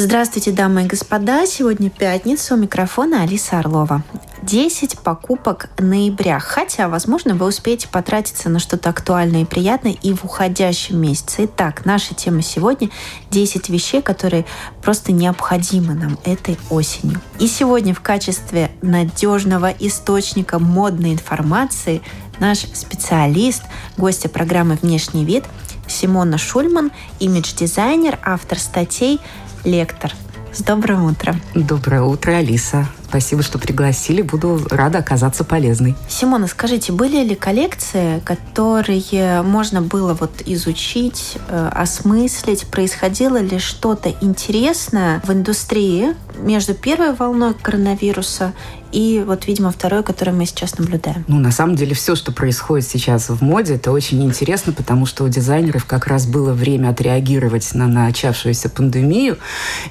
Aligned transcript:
Здравствуйте, 0.00 0.52
дамы 0.52 0.84
и 0.84 0.86
господа. 0.86 1.44
Сегодня 1.44 1.90
пятница. 1.90 2.54
У 2.54 2.56
микрофона 2.56 3.22
Алиса 3.22 3.58
Орлова. 3.58 4.04
10 4.42 5.00
покупок 5.00 5.70
ноября. 5.76 6.38
Хотя, 6.38 6.88
возможно, 6.88 7.34
вы 7.34 7.46
успеете 7.46 7.88
потратиться 7.88 8.48
на 8.48 8.60
что-то 8.60 8.90
актуальное 8.90 9.42
и 9.42 9.44
приятное 9.44 9.96
и 10.00 10.14
в 10.14 10.24
уходящем 10.24 11.00
месяце. 11.00 11.46
Итак, 11.46 11.84
наша 11.84 12.14
тема 12.14 12.42
сегодня– 12.42 12.90
10 13.32 13.70
вещей, 13.70 14.00
которые 14.00 14.44
просто 14.82 15.10
необходимы 15.10 15.94
нам 15.94 16.16
этой 16.22 16.56
осенью. 16.70 17.20
И 17.40 17.48
сегодня 17.48 17.92
в 17.92 18.00
качестве 18.00 18.70
надежного 18.82 19.74
источника 19.80 20.60
модной 20.60 21.12
информации 21.12 22.02
наш 22.38 22.58
специалист, 22.58 23.64
гостья 23.96 24.28
программы 24.28 24.78
«Внешний 24.80 25.24
вид» 25.24 25.42
Симона 25.88 26.38
Шульман, 26.38 26.92
имидж-дизайнер, 27.18 28.20
автор 28.22 28.60
статей– 28.60 29.18
лектор. 29.64 30.12
С 30.52 30.62
добрым 30.62 31.04
утром. 31.04 31.40
Доброе 31.54 32.02
утро, 32.02 32.32
Алиса. 32.32 32.88
Спасибо, 33.08 33.42
что 33.42 33.58
пригласили. 33.58 34.20
Буду 34.20 34.60
рада 34.70 34.98
оказаться 34.98 35.42
полезной. 35.42 35.96
Симона, 36.08 36.46
скажите, 36.46 36.92
были 36.92 37.24
ли 37.24 37.34
коллекции, 37.34 38.20
которые 38.20 39.42
можно 39.42 39.80
было 39.80 40.12
вот 40.12 40.42
изучить, 40.44 41.38
э, 41.48 41.70
осмыслить? 41.72 42.66
Происходило 42.66 43.38
ли 43.38 43.58
что-то 43.58 44.14
интересное 44.20 45.22
в 45.24 45.32
индустрии 45.32 46.14
между 46.38 46.74
первой 46.74 47.14
волной 47.14 47.54
коронавируса 47.54 48.52
и 48.92 49.22
вот, 49.26 49.46
видимо, 49.46 49.70
второй, 49.70 50.02
который 50.02 50.32
мы 50.32 50.46
сейчас 50.46 50.78
наблюдаем. 50.78 51.24
Ну, 51.28 51.38
на 51.38 51.52
самом 51.52 51.76
деле, 51.76 51.94
все, 51.94 52.14
что 52.14 52.32
происходит 52.32 52.86
сейчас 52.86 53.28
в 53.28 53.42
моде, 53.42 53.74
это 53.74 53.92
очень 53.92 54.22
интересно, 54.24 54.72
потому 54.72 55.04
что 55.04 55.24
у 55.24 55.28
дизайнеров 55.28 55.84
как 55.84 56.06
раз 56.06 56.26
было 56.26 56.52
время 56.52 56.88
отреагировать 56.88 57.74
на 57.74 57.86
начавшуюся 57.86 58.70
пандемию 58.70 59.36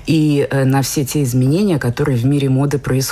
и 0.08 0.48
э, 0.50 0.64
на 0.64 0.82
все 0.82 1.06
те 1.06 1.22
изменения, 1.24 1.78
которые 1.78 2.18
в 2.18 2.26
мире 2.26 2.50
моды 2.50 2.80
происходят. 2.80 3.07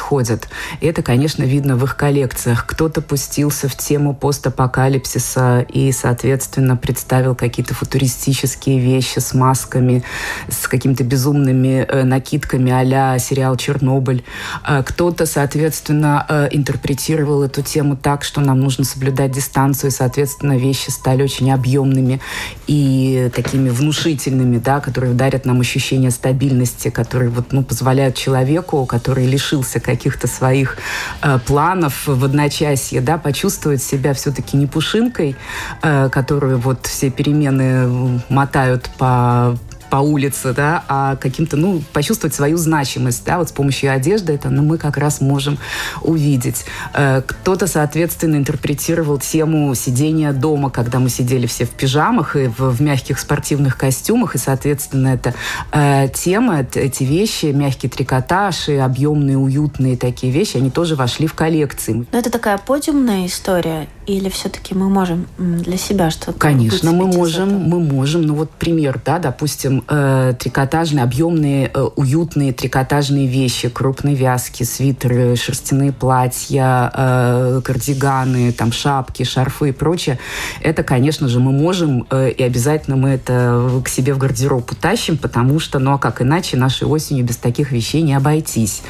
И 0.81 0.87
это, 0.87 1.01
конечно, 1.01 1.43
видно 1.43 1.75
в 1.75 1.83
их 1.83 1.95
коллекциях. 1.95 2.65
Кто-то 2.65 3.01
пустился 3.01 3.67
в 3.67 3.75
тему 3.75 4.13
постапокалипсиса 4.13 5.65
и, 5.69 5.91
соответственно, 5.91 6.75
представил 6.77 7.35
какие-то 7.35 7.73
футуристические 7.73 8.79
вещи 8.79 9.19
с 9.19 9.33
масками, 9.33 10.03
с 10.49 10.67
какими-то 10.67 11.03
безумными 11.03 11.85
э, 11.87 12.03
накидками 12.03 12.71
а 12.71 13.19
сериал 13.19 13.55
«Чернобыль». 13.57 14.23
Э, 14.67 14.83
кто-то, 14.83 15.25
соответственно, 15.25 16.25
э, 16.27 16.47
интерпретировал 16.51 17.43
эту 17.43 17.61
тему 17.61 17.95
так, 17.95 18.23
что 18.23 18.41
нам 18.41 18.59
нужно 18.59 18.83
соблюдать 18.83 19.31
дистанцию, 19.31 19.91
и, 19.91 19.93
соответственно, 19.93 20.57
вещи 20.57 20.89
стали 20.89 21.23
очень 21.23 21.51
объемными 21.51 22.21
и 22.67 23.29
такими 23.35 23.69
внушительными, 23.69 24.57
да, 24.57 24.79
которые 24.79 25.13
дарят 25.13 25.45
нам 25.45 25.61
ощущение 25.61 26.11
стабильности, 26.11 26.89
которые 26.89 27.29
вот, 27.29 27.51
ну, 27.51 27.63
позволяют 27.63 28.15
человеку, 28.15 28.85
который 28.85 29.25
лишился 29.25 29.79
каких-то 29.85 30.27
своих 30.27 30.77
э, 31.21 31.39
планов 31.45 32.07
в 32.07 32.25
одночасье, 32.25 33.01
да, 33.01 33.17
почувствовать 33.17 33.81
себя 33.83 34.13
все-таки 34.13 34.57
не 34.57 34.67
пушинкой, 34.67 35.35
э, 35.81 36.09
которую 36.09 36.57
вот 36.57 36.87
все 36.87 37.09
перемены 37.09 38.21
мотают 38.29 38.89
по 38.97 39.57
по 39.89 39.97
улице, 39.97 40.53
да, 40.53 40.83
а 40.87 41.15
каким-то, 41.15 41.57
ну, 41.57 41.81
почувствовать 41.93 42.35
свою 42.35 42.57
значимость, 42.57 43.23
да, 43.25 43.37
вот 43.37 43.49
с 43.49 43.51
помощью 43.51 43.91
одежды 43.91 44.33
это 44.33 44.49
ну, 44.49 44.63
мы 44.63 44.77
как 44.77 44.97
раз 44.97 45.21
можем 45.21 45.57
увидеть. 46.01 46.65
Э, 46.93 47.21
кто-то, 47.25 47.67
соответственно, 47.67 48.35
интерпретировал 48.35 49.19
тему 49.19 49.73
сидения 49.75 50.33
дома, 50.33 50.69
когда 50.69 50.99
мы 50.99 51.09
сидели 51.09 51.47
все 51.47 51.65
в 51.65 51.71
пижамах 51.71 52.35
и 52.35 52.47
в, 52.47 52.59
в 52.59 52.81
мягких 52.81 53.19
спортивных 53.19 53.77
костюмах, 53.77 54.35
и, 54.35 54.37
соответственно, 54.37 55.09
это 55.09 55.33
э, 55.71 56.07
тема, 56.13 56.65
эти 56.73 57.03
вещи, 57.03 57.47
мягкий 57.47 57.87
трикотаж 57.87 58.69
и 58.69 58.75
объемные, 58.75 59.37
уютные 59.37 59.97
такие 59.97 60.31
вещи, 60.31 60.57
они 60.57 60.69
тоже 60.69 60.95
вошли 60.95 61.27
в 61.27 61.33
коллекции. 61.33 62.05
Но 62.11 62.19
это 62.19 62.29
такая 62.29 62.57
подиумная 62.57 63.25
история, 63.25 63.87
или 64.05 64.29
все-таки 64.29 64.75
мы 64.75 64.89
можем 64.89 65.27
для 65.37 65.77
себя 65.77 66.11
что-то 66.11 66.33
Конечно, 66.33 66.91
мы 66.91 67.07
можем, 67.07 67.49
мы 67.53 67.79
можем. 67.79 68.21
Ну 68.23 68.35
вот 68.35 68.51
пример, 68.51 69.01
да, 69.03 69.19
допустим, 69.19 69.83
э, 69.87 70.33
трикотажные, 70.37 71.03
объемные, 71.03 71.71
э, 71.73 71.81
уютные 71.95 72.53
трикотажные 72.53 73.27
вещи, 73.27 73.69
крупные 73.69 74.15
вязки, 74.15 74.63
свитеры, 74.63 75.35
шерстяные 75.35 75.91
платья, 75.91 76.91
э, 76.93 77.61
кардиганы, 77.63 78.51
там 78.51 78.71
шапки, 78.71 79.23
шарфы 79.23 79.69
и 79.69 79.71
прочее. 79.71 80.19
Это, 80.61 80.83
конечно 80.83 81.27
же, 81.27 81.39
мы 81.39 81.51
можем, 81.51 82.05
э, 82.09 82.31
и 82.31 82.43
обязательно 82.43 82.97
мы 82.97 83.09
это 83.09 83.81
к 83.83 83.89
себе 83.89 84.13
в 84.13 84.17
гардероб 84.17 84.71
утащим, 84.71 85.17
потому 85.17 85.59
что, 85.59 85.79
ну 85.79 85.93
а 85.93 85.97
как 85.97 86.21
иначе, 86.21 86.57
нашей 86.57 86.87
осенью 86.87 87.25
без 87.25 87.37
таких 87.37 87.71
вещей 87.71 88.01
не 88.01 88.13
обойтись. 88.13 88.81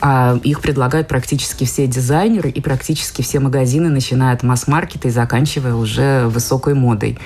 А, 0.00 0.38
их 0.42 0.60
предлагают 0.60 1.08
практически 1.08 1.64
все 1.64 1.86
дизайнеры 1.86 2.50
и 2.50 2.60
практически 2.60 3.22
все 3.22 3.40
магазины, 3.40 3.88
начиная 3.88 4.34
от 4.34 4.42
масс-маркета 4.56 5.08
и 5.08 5.10
заканчивая 5.10 5.74
уже 5.74 6.26
высокой 6.28 6.72
модой. 6.72 7.18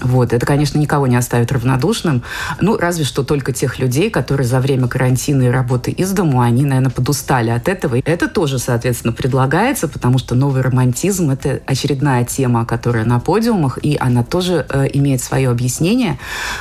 Вот. 0.00 0.34
Это, 0.34 0.44
конечно, 0.44 0.78
никого 0.78 1.06
не 1.06 1.16
оставит 1.16 1.50
равнодушным. 1.52 2.22
Ну, 2.60 2.76
разве 2.76 3.04
что 3.04 3.24
только 3.24 3.52
тех 3.52 3.78
людей, 3.78 4.10
которые 4.10 4.46
за 4.46 4.60
время 4.60 4.86
карантина 4.88 5.44
и 5.44 5.48
работы 5.48 5.90
из 5.90 6.12
дому, 6.12 6.42
они, 6.42 6.64
наверное, 6.64 6.90
подустали 6.90 7.50
от 7.50 7.68
этого. 7.68 7.96
Это 8.04 8.28
тоже, 8.28 8.58
соответственно, 8.58 9.14
предлагается, 9.14 9.88
потому 9.88 10.18
что 10.18 10.34
новый 10.34 10.60
романтизм– 10.60 11.30
это 11.30 11.60
очередная 11.66 12.24
тема, 12.24 12.66
которая 12.66 13.04
на 13.04 13.20
подиумах, 13.20 13.78
и 13.82 13.96
она 13.98 14.22
тоже 14.22 14.66
э, 14.68 14.86
имеет 14.92 15.22
свое 15.22 15.48
объяснение, 15.48 16.18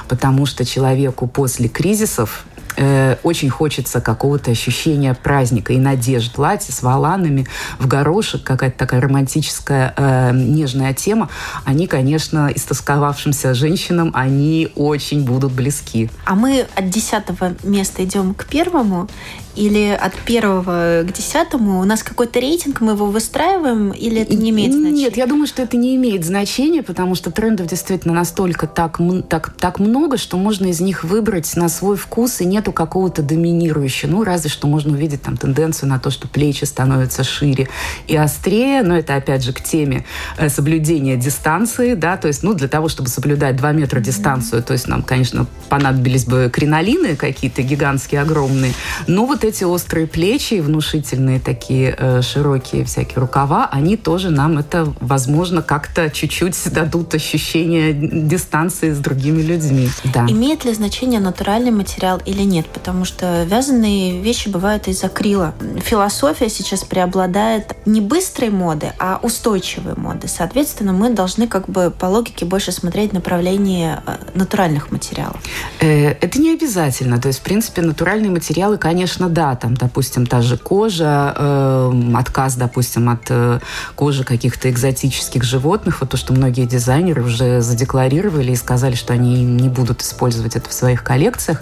потому 0.08 0.46
что 0.46 0.64
человеку 0.64 1.28
после 1.28 1.68
кризисов 1.68 2.46
э, 2.78 3.18
очень 3.24 3.50
хочется 3.50 4.02
какого-то 4.02 4.52
ощущения 4.52 5.14
праздника 5.14 5.74
и 5.74 5.78
надежд. 5.78 6.34
Платье 6.34 6.74
с 6.74 6.82
валанами 6.82 7.48
в 7.80 7.88
горошек, 7.88 8.44
какая-то 8.44 8.78
такая 8.78 9.02
романтическая, 9.02 9.94
э, 9.96 10.32
нежная 10.34 10.94
тема. 10.94 11.30
Они, 11.64 11.88
конечно, 11.88 12.52
истосковавшимся 12.54 13.54
женщинам, 13.54 14.12
они 14.14 14.70
очень 14.76 15.26
будут 15.26 15.52
близки. 15.52 16.10
А 16.26 16.36
мы 16.36 16.66
от 16.76 16.90
десятого 16.90 17.56
места 17.64 18.04
идем 18.04 18.34
к 18.34 18.46
первому, 18.46 19.08
или 19.56 19.90
от 19.90 20.14
первого 20.20 21.04
к 21.04 21.14
десятому? 21.14 21.80
У 21.80 21.84
нас 21.84 22.04
какой-то 22.04 22.40
рейтинг, 22.40 22.82
мы 22.82 22.94
его 22.94 23.08
выстраиваем, 23.08 23.92
или 23.92 24.22
это 24.22 24.36
не 24.36 24.50
имеет 24.50 24.74
значения? 24.74 25.04
Нет, 25.04 25.18
я 25.18 25.26
думаю, 25.26 25.48
что 25.48 25.62
это 25.62 25.78
не 25.78 25.96
имеет 25.96 26.26
значения, 26.26 26.84
потому 26.84 27.16
что 27.16 27.32
трендов 27.32 27.68
действительно 27.68 28.14
настолько 28.14 28.68
так, 28.68 29.00
так, 29.30 29.54
так 29.58 29.80
много, 29.80 30.18
что 30.18 30.38
можно 30.38 30.68
из 30.68 30.82
них 30.82 31.04
выбрать 31.04 31.56
на 31.56 31.70
свой 31.70 31.96
вкус, 31.96 32.42
и 32.42 32.46
нету 32.46 32.72
какого-то 32.72 33.22
доминирующего. 33.22 34.12
Ну, 34.12 34.24
разве 34.24 34.50
что 34.50 34.68
можно 34.68 34.94
увидеть 34.94 35.22
там 35.22 35.38
тенденцию 35.38 35.90
на 35.90 36.00
то, 36.00 36.10
что 36.10 36.28
плечи 36.28 36.66
становятся 36.66 37.24
шире 37.24 37.70
и 38.08 38.16
острее, 38.16 38.84
но 38.84 38.98
это 38.98 39.16
опять 39.16 39.44
же 39.44 39.54
к 39.54 39.62
теме 39.62 40.06
э, 40.38 40.50
соблюдения 40.50 41.16
дистанции, 41.18 41.94
да, 41.94 42.18
то 42.18 42.28
есть, 42.28 42.44
ну, 42.44 42.54
для 42.54 42.68
того, 42.68 42.90
чтобы 42.90 43.10
соблюдать 43.10 43.56
2 43.56 43.72
метра 43.72 44.00
дистанцию, 44.00 44.64
то 44.64 44.74
есть 44.74 44.88
нам, 44.88 45.02
конечно, 45.02 45.46
понадобились 45.70 46.26
бы 46.26 46.50
кринолины 46.52 47.16
какие-то 47.16 47.62
гигантские, 47.62 48.22
огромные, 48.22 48.74
но 49.08 49.26
вот 49.26 49.45
эти 49.46 49.64
острые 49.64 50.08
плечи 50.08 50.56
и 50.56 50.62
внушительные 50.62 51.40
такие 51.40 51.96
э, 51.98 52.22
широкие 52.22 52.84
всякие 52.86 53.20
рукава, 53.20 53.68
они 53.72 53.98
тоже 53.98 54.30
нам 54.30 54.58
это, 54.58 54.94
возможно, 55.00 55.62
как-то 55.62 56.10
чуть-чуть 56.10 56.56
дадут 56.72 57.14
ощущение 57.14 57.94
дистанции 57.94 58.92
с 58.92 58.98
другими 58.98 59.42
людьми. 59.42 59.90
Да. 60.14 60.26
Имеет 60.28 60.66
ли 60.66 60.74
значение 60.74 61.20
натуральный 61.20 61.72
материал 61.72 62.22
или 62.26 62.44
нет? 62.44 62.66
Потому 62.68 63.06
что 63.06 63.44
вязаные 63.44 64.22
вещи 64.22 64.50
бывают 64.50 64.88
из 64.88 65.04
акрила. 65.04 65.54
Философия 65.84 66.50
сейчас 66.50 66.84
преобладает 66.84 67.76
не 67.86 68.02
быстрой 68.02 68.50
моды, 68.50 68.94
а 69.00 69.20
устойчивой 69.22 69.96
моды. 69.96 70.28
Соответственно, 70.28 70.94
мы 70.94 71.10
должны 71.10 71.48
как 71.48 71.70
бы 71.70 71.92
по 71.92 72.06
логике 72.06 72.46
больше 72.46 72.72
смотреть 72.72 73.14
направление 73.14 74.02
э, 74.06 74.16
натуральных 74.34 74.92
материалов. 74.92 75.42
Э, 75.80 76.10
это 76.10 76.40
не 76.40 76.54
обязательно. 76.54 77.20
То 77.20 77.28
есть, 77.28 77.40
в 77.40 77.44
принципе, 77.44 77.82
натуральные 77.82 78.32
материалы, 78.32 78.78
конечно, 78.78 79.30
да, 79.36 79.56
там, 79.56 79.76
допустим, 79.76 80.26
та 80.26 80.42
же 80.42 80.58
кожа, 80.58 81.34
э, 81.38 82.14
отказ, 82.16 82.56
допустим, 82.56 83.10
от 83.10 83.30
э, 83.30 83.60
кожи 83.96 84.24
каких-то 84.24 84.70
экзотических 84.70 85.44
животных, 85.44 86.00
вот 86.00 86.10
то, 86.10 86.18
что 86.18 86.34
многие 86.34 86.66
дизайнеры 86.66 87.22
уже 87.22 87.62
задекларировали 87.62 88.54
и 88.54 88.56
сказали, 88.56 88.96
что 88.96 89.14
они 89.14 89.44
не 89.44 89.70
будут 89.70 90.02
использовать 90.02 90.56
это 90.56 90.70
в 90.70 90.74
своих 90.74 91.04
коллекциях. 91.04 91.62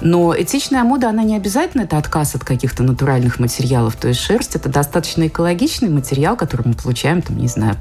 Но 0.00 0.34
этичная 0.36 0.82
мода, 0.82 1.08
она 1.08 1.22
не 1.22 1.36
обязательно 1.36 1.82
это 1.82 1.96
отказ 1.96 2.34
от 2.34 2.44
каких-то 2.44 2.82
натуральных 2.82 3.38
материалов. 3.38 3.94
То 3.96 4.08
есть 4.08 4.20
шерсть– 4.20 4.56
это 4.56 4.68
достаточно 4.68 5.28
экологичный 5.28 5.88
материал, 5.88 6.36
который 6.36 6.66
мы 6.66 6.74
получаем, 6.74 7.22
там, 7.22 7.38
не 7.38 7.48
знаю, 7.48 7.76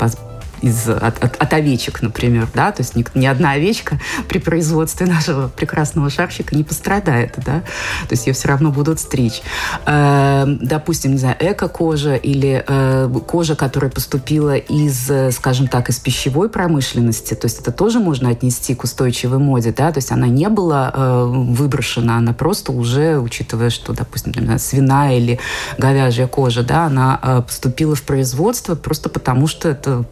из, 0.61 0.87
от, 0.87 1.23
от, 1.23 1.41
от 1.41 1.53
овечек, 1.53 2.01
например, 2.01 2.47
да, 2.53 2.71
то 2.71 2.81
есть 2.81 2.95
ни, 2.95 3.05
ни 3.15 3.25
одна 3.25 3.51
овечка 3.51 3.99
при 4.27 4.39
производстве 4.39 5.05
нашего 5.05 5.47
прекрасного 5.47 6.09
шарфика 6.09 6.55
не 6.55 6.63
пострадает, 6.63 7.35
да, 7.37 7.61
то 7.61 8.11
есть 8.11 8.27
ее 8.27 8.33
все 8.33 8.47
равно 8.47 8.71
будут 8.71 8.99
стричь. 8.99 9.41
Э, 9.85 10.45
допустим, 10.47 11.11
не 11.11 11.17
знаю, 11.17 11.35
эко-кожа 11.39 12.15
или 12.15 12.63
э, 12.65 13.09
кожа, 13.27 13.55
которая 13.55 13.91
поступила 13.91 14.55
из, 14.55 15.11
скажем 15.35 15.67
так, 15.67 15.89
из 15.89 15.99
пищевой 15.99 16.49
промышленности, 16.49 17.33
то 17.33 17.45
есть 17.45 17.59
это 17.59 17.71
тоже 17.71 17.99
можно 17.99 18.29
отнести 18.29 18.75
к 18.75 18.83
устойчивой 18.83 19.39
моде, 19.39 19.73
да, 19.75 19.91
то 19.91 19.97
есть 19.97 20.11
она 20.11 20.27
не 20.27 20.49
была 20.49 20.91
э, 20.93 21.23
выброшена, 21.25 22.17
она 22.17 22.33
просто 22.33 22.71
уже, 22.71 23.19
учитывая, 23.19 23.69
что, 23.69 23.93
допустим, 23.93 24.31
например, 24.35 24.59
свиная 24.59 25.17
или 25.17 25.39
говяжья 25.77 26.27
кожа, 26.27 26.63
да, 26.63 26.85
она 26.85 27.19
э, 27.21 27.41
поступила 27.41 27.95
в 27.95 28.03
производство 28.03 28.75
просто 28.75 29.09
потому, 29.09 29.47
что 29.47 29.69
это 29.69 30.05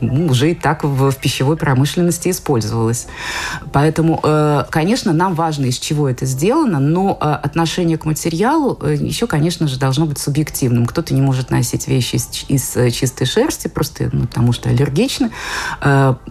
уже 0.00 0.52
и 0.52 0.54
так 0.54 0.84
в, 0.84 1.10
в 1.10 1.16
пищевой 1.16 1.56
промышленности 1.56 2.30
использовалось. 2.30 3.06
Поэтому, 3.72 4.20
э, 4.22 4.64
конечно, 4.70 5.12
нам 5.12 5.34
важно, 5.34 5.66
из 5.66 5.78
чего 5.78 6.08
это 6.08 6.26
сделано, 6.26 6.78
но 6.78 7.18
э, 7.20 7.24
отношение 7.24 7.98
к 7.98 8.04
материалу 8.04 8.78
э, 8.82 8.96
еще, 8.98 9.26
конечно 9.26 9.68
же, 9.68 9.78
должно 9.78 10.06
быть 10.06 10.18
субъективным. 10.18 10.86
Кто-то 10.86 11.14
не 11.14 11.20
может 11.20 11.50
носить 11.50 11.88
вещи 11.88 12.16
из, 12.16 12.76
из 12.76 12.94
чистой 12.94 13.26
шерсти, 13.26 13.68
просто 13.68 14.10
ну, 14.12 14.26
потому 14.26 14.52
что 14.52 14.68
аллергичны. 14.68 15.30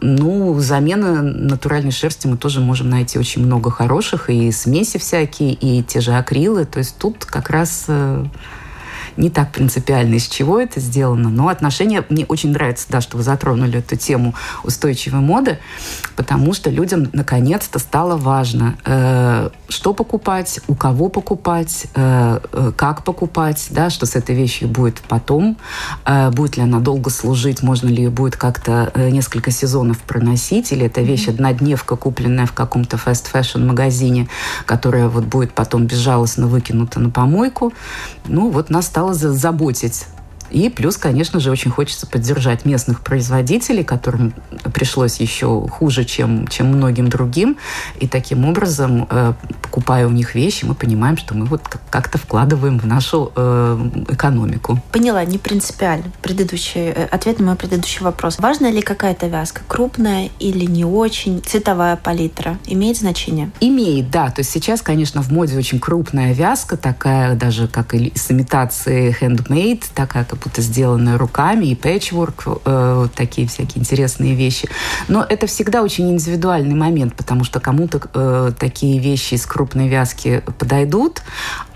Ну, 0.01 0.59
замены 0.59 1.21
натуральной 1.21 1.91
шерсти 1.91 2.27
мы 2.27 2.37
тоже 2.37 2.59
можем 2.59 2.89
найти 2.89 3.19
очень 3.19 3.45
много 3.45 3.71
хороших, 3.71 4.29
и 4.29 4.51
смеси 4.51 4.97
всякие, 4.97 5.53
и 5.53 5.83
те 5.83 6.01
же 6.01 6.13
акрилы. 6.13 6.65
То 6.65 6.79
есть 6.79 6.97
тут 6.97 7.25
как 7.25 7.49
раз 7.49 7.87
не 9.17 9.29
так 9.29 9.51
принципиально, 9.51 10.15
из 10.15 10.27
чего 10.27 10.59
это 10.59 10.79
сделано, 10.79 11.29
но 11.29 11.47
отношения 11.49 12.03
мне 12.09 12.25
очень 12.25 12.51
нравится, 12.51 12.87
да, 12.89 13.01
что 13.01 13.17
вы 13.17 13.23
затронули 13.23 13.79
эту 13.79 13.95
тему 13.95 14.35
устойчивой 14.63 15.19
моды, 15.19 15.59
потому 16.15 16.53
что 16.53 16.69
людям 16.69 17.09
наконец-то 17.13 17.79
стало 17.79 18.17
важно, 18.17 18.75
э, 18.85 19.49
что 19.69 19.93
покупать, 19.93 20.59
у 20.67 20.75
кого 20.75 21.09
покупать, 21.09 21.87
э, 21.95 22.39
э, 22.51 22.71
как 22.75 23.03
покупать, 23.03 23.67
да, 23.71 23.89
что 23.89 24.05
с 24.05 24.15
этой 24.15 24.35
вещью 24.35 24.67
будет 24.67 25.01
потом, 25.01 25.57
э, 26.05 26.29
будет 26.31 26.57
ли 26.57 26.63
она 26.63 26.79
долго 26.79 27.09
служить, 27.09 27.63
можно 27.63 27.87
ли 27.87 28.03
ее 28.03 28.09
будет 28.09 28.35
как-то 28.35 28.91
э, 28.93 29.09
несколько 29.09 29.51
сезонов 29.51 29.99
проносить, 29.99 30.71
или 30.71 30.85
это 30.85 31.01
вещь 31.01 31.27
однодневка, 31.27 31.95
купленная 31.95 32.45
в 32.45 32.53
каком-то 32.53 32.97
fast 32.97 33.22
fashion 33.22 33.65
магазине, 33.65 34.27
которая 34.65 35.07
вот 35.07 35.25
будет 35.25 35.53
потом 35.53 35.87
безжалостно 35.87 36.47
выкинута 36.47 36.99
на 36.99 37.09
помойку. 37.09 37.73
Ну, 38.25 38.49
вот 38.49 38.69
нас 38.69 38.85
стало 38.85 39.00
стало 39.01 39.13
заботить 39.13 40.05
и 40.51 40.69
плюс, 40.69 40.97
конечно 40.97 41.39
же, 41.39 41.51
очень 41.51 41.71
хочется 41.71 42.05
поддержать 42.05 42.65
местных 42.65 43.01
производителей, 43.01 43.83
которым 43.83 44.33
пришлось 44.73 45.19
еще 45.19 45.67
хуже, 45.67 46.03
чем, 46.03 46.47
чем 46.47 46.67
многим 46.67 47.07
другим. 47.07 47.57
И 47.99 48.07
таким 48.07 48.45
образом, 48.45 49.07
э, 49.09 49.33
покупая 49.61 50.07
у 50.07 50.09
них 50.09 50.35
вещи, 50.35 50.65
мы 50.65 50.75
понимаем, 50.75 51.17
что 51.17 51.35
мы 51.35 51.45
вот 51.45 51.61
как-то 51.89 52.17
вкладываем 52.17 52.79
в 52.79 52.85
нашу 52.85 53.31
э, 53.35 53.89
экономику. 54.09 54.79
Поняла, 54.91 55.23
не 55.23 55.37
принципиально. 55.37 56.11
Предыдущий, 56.21 56.89
э, 56.89 57.05
ответ 57.05 57.39
на 57.39 57.45
мой 57.45 57.55
предыдущий 57.55 58.01
вопрос. 58.01 58.37
Важна 58.39 58.69
ли 58.69 58.81
какая-то 58.81 59.27
вязка? 59.27 59.61
Крупная 59.67 60.29
или 60.39 60.65
не 60.65 60.85
очень? 60.85 61.41
Цветовая 61.41 61.95
палитра 61.95 62.57
имеет 62.65 62.97
значение? 62.97 63.51
Имеет, 63.61 64.11
да. 64.11 64.29
То 64.29 64.41
есть 64.41 64.51
сейчас, 64.51 64.81
конечно, 64.81 65.21
в 65.21 65.31
моде 65.31 65.57
очень 65.57 65.79
крупная 65.79 66.33
вязка, 66.33 66.75
такая 66.75 67.35
даже 67.35 67.67
как 67.67 67.93
и 67.93 68.11
с 68.15 68.31
имитацией 68.31 69.15
handmade, 69.19 69.83
такая 69.93 70.25
как 70.25 70.40
будто 70.43 70.61
сделанное 70.61 71.17
руками, 71.17 71.65
и 71.65 71.75
пэтчворк, 71.75 72.43
э, 72.65 73.07
такие 73.15 73.47
всякие 73.47 73.81
интересные 73.81 74.35
вещи. 74.35 74.69
Но 75.07 75.25
это 75.27 75.47
всегда 75.47 75.81
очень 75.81 76.09
индивидуальный 76.11 76.75
момент, 76.75 77.15
потому 77.15 77.43
что 77.43 77.59
кому-то 77.59 78.01
э, 78.13 78.51
такие 78.57 78.99
вещи 78.99 79.35
из 79.35 79.45
крупной 79.45 79.87
вязки 79.87 80.43
подойдут, 80.57 81.21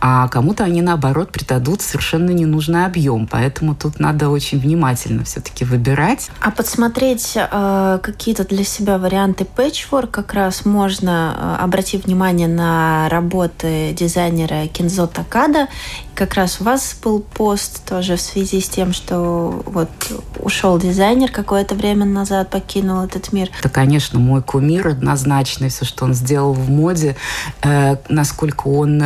а 0.07 0.27
кому-то 0.27 0.63
они, 0.63 0.83
наоборот, 0.83 1.31
придадут 1.31 1.81
совершенно 1.81 2.29
ненужный 2.29 2.85
объем. 2.85 3.25
Поэтому 3.25 3.73
тут 3.73 3.99
надо 3.99 4.29
очень 4.29 4.59
внимательно 4.59 5.23
все-таки 5.23 5.65
выбирать. 5.65 6.29
А 6.41 6.51
подсмотреть 6.51 7.31
э, 7.35 7.99
какие-то 8.03 8.45
для 8.45 8.63
себя 8.63 8.99
варианты 8.99 9.45
пэтчворк 9.45 10.11
как 10.11 10.35
раз 10.35 10.63
можно, 10.63 11.57
э, 11.59 11.63
обратив 11.63 12.05
внимание 12.05 12.47
на 12.47 13.09
работы 13.09 13.95
дизайнера 13.97 14.67
Кинзо 14.67 15.07
Такада. 15.07 15.69
Как 16.13 16.35
раз 16.35 16.61
у 16.61 16.65
вас 16.65 16.95
был 17.03 17.19
пост 17.19 17.83
тоже 17.83 18.15
в 18.15 18.21
связи 18.21 18.61
с 18.61 18.69
тем, 18.69 18.93
что 18.93 19.63
вот 19.65 19.89
ушел 20.37 20.77
дизайнер 20.77 21.31
какое-то 21.31 21.73
время 21.73 22.05
назад, 22.05 22.51
покинул 22.51 23.03
этот 23.03 23.33
мир. 23.33 23.49
Это, 23.57 23.69
конечно, 23.69 24.19
мой 24.19 24.43
кумир 24.43 24.87
однозначно, 24.87 25.67
все, 25.69 25.83
что 25.83 26.05
он 26.05 26.13
сделал 26.13 26.53
в 26.53 26.69
моде, 26.69 27.15
э, 27.63 27.97
насколько 28.07 28.67
он 28.67 29.01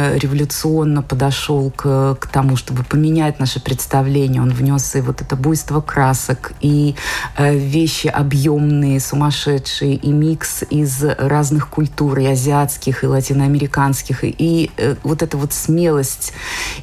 революционно 0.89 1.01
подошел 1.01 1.71
к, 1.75 2.15
к 2.19 2.27
тому, 2.27 2.55
чтобы 2.55 2.83
поменять 2.83 3.39
наше 3.39 3.59
представление. 3.59 4.41
Он 4.41 4.49
внес 4.49 4.95
и 4.95 5.01
вот 5.01 5.21
это 5.21 5.35
буйство 5.35 5.81
красок, 5.81 6.53
и 6.61 6.95
э, 7.37 7.55
вещи 7.55 8.07
объемные, 8.07 8.99
сумасшедшие, 8.99 9.95
и 9.95 10.11
микс 10.11 10.63
из 10.69 11.03
разных 11.03 11.69
культур, 11.69 12.19
и 12.19 12.25
азиатских, 12.25 13.03
и 13.03 13.07
латиноамериканских, 13.07 14.23
и, 14.23 14.35
и 14.37 14.71
э, 14.77 14.95
вот 15.03 15.21
эта 15.21 15.37
вот 15.37 15.53
смелость, 15.53 16.33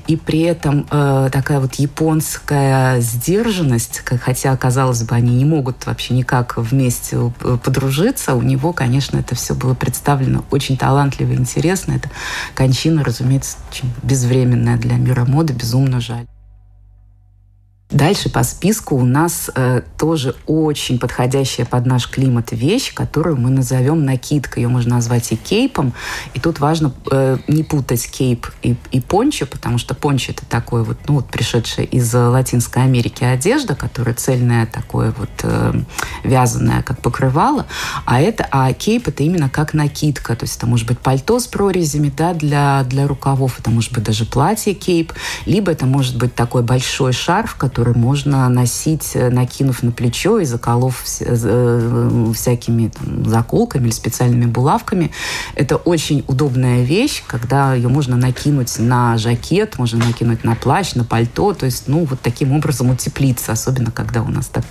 и 0.08 0.16
при 0.16 0.40
этом 0.40 0.86
э, 0.90 1.28
такая 1.32 1.60
вот 1.60 1.74
японская 1.74 3.00
сдержанность, 3.00 4.02
хотя, 4.20 4.56
казалось 4.56 5.02
бы, 5.02 5.14
они 5.14 5.36
не 5.36 5.44
могут 5.44 5.86
вообще 5.86 6.14
никак 6.14 6.56
вместе 6.56 7.16
э, 7.16 7.58
подружиться, 7.62 8.34
у 8.34 8.42
него, 8.42 8.72
конечно, 8.72 9.18
это 9.18 9.34
все 9.34 9.54
было 9.54 9.74
представлено 9.74 10.44
очень 10.50 10.76
талантливо 10.76 11.32
и 11.32 11.36
интересно. 11.36 11.94
Это 11.94 12.10
кончина, 12.54 13.04
разумеется, 13.04 13.56
очень 13.70 13.85
безвременная 14.02 14.76
для 14.78 14.96
мира 14.96 15.24
моды, 15.24 15.52
безумно 15.52 16.00
жаль. 16.00 16.26
Дальше 17.90 18.28
по 18.28 18.42
списку 18.42 18.96
у 18.96 19.04
нас 19.04 19.48
э, 19.54 19.82
тоже 19.96 20.34
очень 20.46 20.98
подходящая 20.98 21.64
под 21.66 21.86
наш 21.86 22.10
климат 22.10 22.50
вещь, 22.50 22.92
которую 22.92 23.36
мы 23.36 23.48
назовем 23.48 24.04
накидкой. 24.04 24.64
Ее 24.64 24.68
можно 24.68 24.96
назвать 24.96 25.30
и 25.30 25.36
кейпом. 25.36 25.94
И 26.34 26.40
тут 26.40 26.58
важно 26.58 26.92
э, 27.12 27.38
не 27.46 27.62
путать 27.62 28.10
кейп 28.10 28.48
и, 28.64 28.74
и 28.90 29.00
пончо, 29.00 29.46
потому 29.46 29.78
что 29.78 29.94
пончо 29.94 30.32
это 30.32 30.44
такой 30.46 30.82
вот, 30.82 30.98
ну 31.06 31.14
вот 31.14 31.28
пришедшая 31.28 31.86
из 31.86 32.12
Латинской 32.12 32.82
Америки 32.82 33.22
одежда, 33.22 33.76
которая 33.76 34.16
цельная, 34.16 34.66
такое 34.66 35.14
вот 35.16 35.30
э, 35.44 35.80
вязаная, 36.24 36.82
как 36.82 37.00
покрывало. 37.00 37.66
А 38.04 38.20
это, 38.20 38.48
а 38.50 38.72
кейп 38.72 39.06
это 39.06 39.22
именно 39.22 39.48
как 39.48 39.74
накидка. 39.74 40.34
То 40.34 40.42
есть 40.42 40.56
это 40.56 40.66
может 40.66 40.88
быть 40.88 40.98
пальто 40.98 41.38
с 41.38 41.46
прорезями, 41.46 42.12
да, 42.16 42.34
для, 42.34 42.82
для 42.82 43.06
рукавов. 43.06 43.60
Это 43.60 43.70
может 43.70 43.92
быть 43.92 44.02
даже 44.02 44.24
платье 44.24 44.74
кейп. 44.74 45.12
Либо 45.44 45.70
это 45.70 45.86
может 45.86 46.18
быть 46.18 46.34
такой 46.34 46.64
большой 46.64 47.12
шарф, 47.12 47.54
который 47.54 47.75
который 47.76 47.94
можно 47.94 48.48
носить, 48.48 49.10
э, 49.14 49.28
накинув 49.28 49.82
на 49.82 49.92
плечо 49.92 50.38
и 50.38 50.46
заколов 50.46 51.04
э, 51.20 52.30
всякими 52.34 52.88
там, 52.88 53.28
заколками 53.28 53.84
или 53.84 53.92
специальными 53.92 54.46
булавками. 54.46 55.10
Это 55.56 55.76
очень 55.76 56.24
удобная 56.26 56.84
вещь, 56.84 57.22
когда 57.26 57.74
ее 57.74 57.88
можно 57.88 58.16
накинуть 58.16 58.78
на 58.78 59.18
жакет, 59.18 59.78
можно 59.78 60.02
накинуть 60.02 60.42
на 60.42 60.54
плащ, 60.54 60.94
на 60.94 61.04
пальто, 61.04 61.52
то 61.52 61.66
есть, 61.66 61.86
ну, 61.86 62.06
вот 62.06 62.18
таким 62.22 62.52
образом 62.52 62.88
утеплиться, 62.88 63.52
особенно 63.52 63.90
когда 63.90 64.22
у 64.22 64.28
нас 64.28 64.46
так 64.46 64.64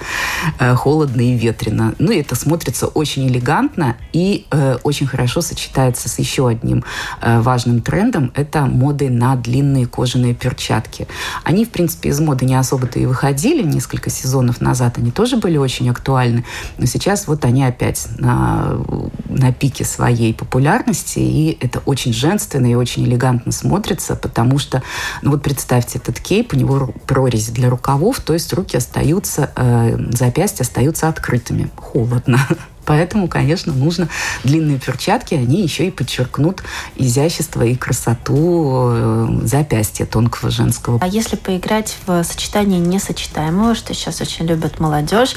э, 0.57 0.73
холодно 0.73 1.21
и 1.21 1.37
ветрено. 1.37 1.93
Ну, 1.99 2.11
и 2.11 2.21
это 2.21 2.33
смотрится 2.33 2.87
очень 2.87 3.27
элегантно 3.27 3.97
и 4.13 4.47
э, 4.49 4.77
очень 4.81 5.05
хорошо 5.05 5.41
сочетается 5.41 6.09
с 6.09 6.17
еще 6.17 6.47
одним 6.47 6.83
э, 7.21 7.39
важным 7.41 7.81
трендом, 7.81 8.31
это 8.33 8.65
модой 8.65 9.09
на 9.09 9.35
длинные 9.35 9.85
кожаные 9.85 10.33
перчатки. 10.33 11.07
Они, 11.43 11.65
в 11.65 11.69
принципе, 11.69 12.09
из 12.09 12.19
моды 12.19 12.45
не 12.45 12.55
особо 12.55 12.87
и 12.99 13.05
выходили 13.05 13.63
несколько 13.63 14.09
сезонов 14.09 14.61
назад, 14.61 14.97
они 14.97 15.11
тоже 15.11 15.37
были 15.37 15.57
очень 15.57 15.89
актуальны, 15.89 16.45
но 16.77 16.85
сейчас 16.85 17.27
вот 17.27 17.45
они 17.45 17.63
опять 17.63 18.07
на, 18.17 18.77
на 19.29 19.51
пике 19.51 19.85
своей 19.85 20.33
популярности, 20.33 21.19
и 21.19 21.57
это 21.59 21.79
очень 21.85 22.13
женственно 22.13 22.67
и 22.67 22.75
очень 22.75 23.05
элегантно 23.05 23.51
смотрится, 23.51 24.15
потому 24.15 24.59
что, 24.59 24.83
ну 25.21 25.31
вот 25.31 25.43
представьте, 25.43 25.99
этот 25.99 26.19
кейп, 26.19 26.53
у 26.53 26.55
него 26.55 26.93
прорези 27.07 27.51
для 27.51 27.69
рукавов, 27.69 28.19
то 28.19 28.33
есть 28.33 28.51
руки 28.53 28.77
остаются, 28.77 29.51
э, 29.55 29.97
запястья 30.11 30.63
остаются 30.63 31.07
открытыми. 31.07 31.69
Холодно. 31.75 32.39
Поэтому, 32.85 33.27
конечно, 33.27 33.73
нужно 33.73 34.09
длинные 34.43 34.79
перчатки, 34.79 35.33
они 35.33 35.61
еще 35.61 35.87
и 35.87 35.91
подчеркнут 35.91 36.63
изящество 36.95 37.63
и 37.63 37.75
красоту 37.75 38.89
э, 38.91 39.39
запястья 39.43 40.05
тонкого 40.05 40.51
женского. 40.51 40.99
А 41.01 41.07
если 41.07 41.35
поиграть 41.35 41.97
в 42.05 42.23
сочетание 42.23 42.79
несочетаемого, 42.79 43.75
что 43.75 43.93
сейчас 43.93 44.21
очень 44.21 44.45
любят 44.45 44.79
молодежь, 44.79 45.35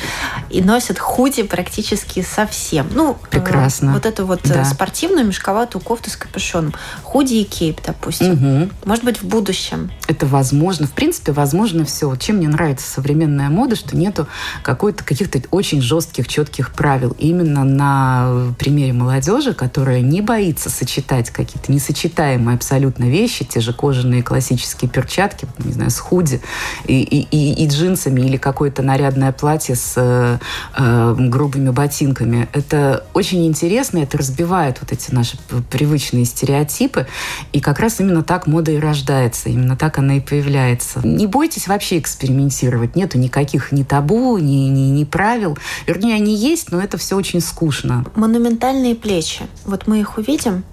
и 0.51 0.63
носят 0.63 0.99
худи 0.99 1.43
практически 1.43 2.23
совсем. 2.23 2.89
Ну, 2.93 3.13
э, 3.13 3.27
прекрасно. 3.31 3.93
Вот 3.93 4.07
эту 4.07 4.27
вот 4.27 4.41
да. 4.45 4.65
спортивную 4.65 5.27
мешковатую 5.27 5.83
кофту 5.83 6.11
с 6.11 6.17
капюшоном. 6.17 6.75
Худи 7.03 7.35
и 7.35 7.45
кейп, 7.45 7.81
допустим. 7.85 8.33
Угу. 8.33 8.71
Может 8.85 9.05
быть, 9.05 9.23
в 9.23 9.25
будущем. 9.25 9.91
Это 10.07 10.27
возможно. 10.27 10.87
В 10.87 10.93
принципе, 10.93 11.33
возможно 11.33 11.85
все. 11.85 12.15
Чем 12.17 12.37
мне 12.37 12.49
нравится 12.49 12.91
современная 12.91 13.49
мода, 13.49 13.77
что 13.77 13.97
нету 13.97 14.27
какой-то 14.63 15.05
каких-то 15.05 15.41
очень 15.51 15.81
жестких, 15.81 16.29
четких 16.29 16.73
правил. 16.73 17.15
И 17.19 17.33
именно 17.41 17.65
на 17.65 18.55
примере 18.59 18.93
молодежи, 18.93 19.55
которая 19.55 20.01
не 20.01 20.21
боится 20.21 20.71
сочетать 20.71 21.31
какие-то 21.31 21.73
несочетаемые 21.73 22.57
абсолютно 22.57 23.05
вещи, 23.05 23.45
те 23.45 23.61
же 23.61 23.73
кожаные 23.73 24.23
классические 24.23 24.91
перчатки, 24.91 25.47
не 25.59 25.73
знаю, 25.73 25.91
с 25.91 25.99
худи 25.99 26.41
и, 26.87 27.01
и, 27.01 27.27
и, 27.31 27.65
и 27.65 27.69
джинсами 27.69 28.21
или 28.21 28.37
какое-то 28.37 28.83
нарядное 28.83 29.33
платье 29.33 29.75
с 29.75 29.95
э, 29.97 30.39
э, 30.77 31.15
грубыми 31.19 31.71
ботинками. 31.71 32.49
Это 32.53 33.05
очень 33.15 33.47
интересно, 33.47 33.99
это 33.99 34.19
разбивает 34.19 34.79
вот 34.81 34.93
эти 34.93 35.13
наши 35.13 35.37
привычные 35.71 36.25
стереотипы. 36.25 37.07
И 37.53 37.61
как 37.61 37.79
раз 37.79 38.01
именно 38.01 38.23
так 38.23 38.47
мода 38.47 38.71
и 38.71 38.79
рождается, 38.79 39.49
именно 39.49 39.77
так 39.77 39.99
она 39.99 40.17
и 40.17 40.21
появляется. 40.21 41.01
Не 41.07 41.27
бойтесь 41.27 41.69
вообще 41.69 41.99
экспериментировать. 41.99 42.97
Нету 42.97 43.19
никаких 43.19 43.73
ни 43.73 43.83
табу, 43.83 44.39
ни, 44.39 44.69
ни, 44.69 44.91
ни 44.91 45.05
правил. 45.05 45.59
Вернее, 45.87 46.15
они 46.15 46.35
есть, 46.35 46.71
но 46.71 46.81
это 46.81 46.99
все 46.99 47.17
очень 47.17 47.28
скучно. 47.37 48.05
Монументальные 48.17 48.95
плечи. 48.95 49.47
Вот 49.67 49.87
мы 49.87 50.01
их 50.01 50.17
увидим, 50.17 50.65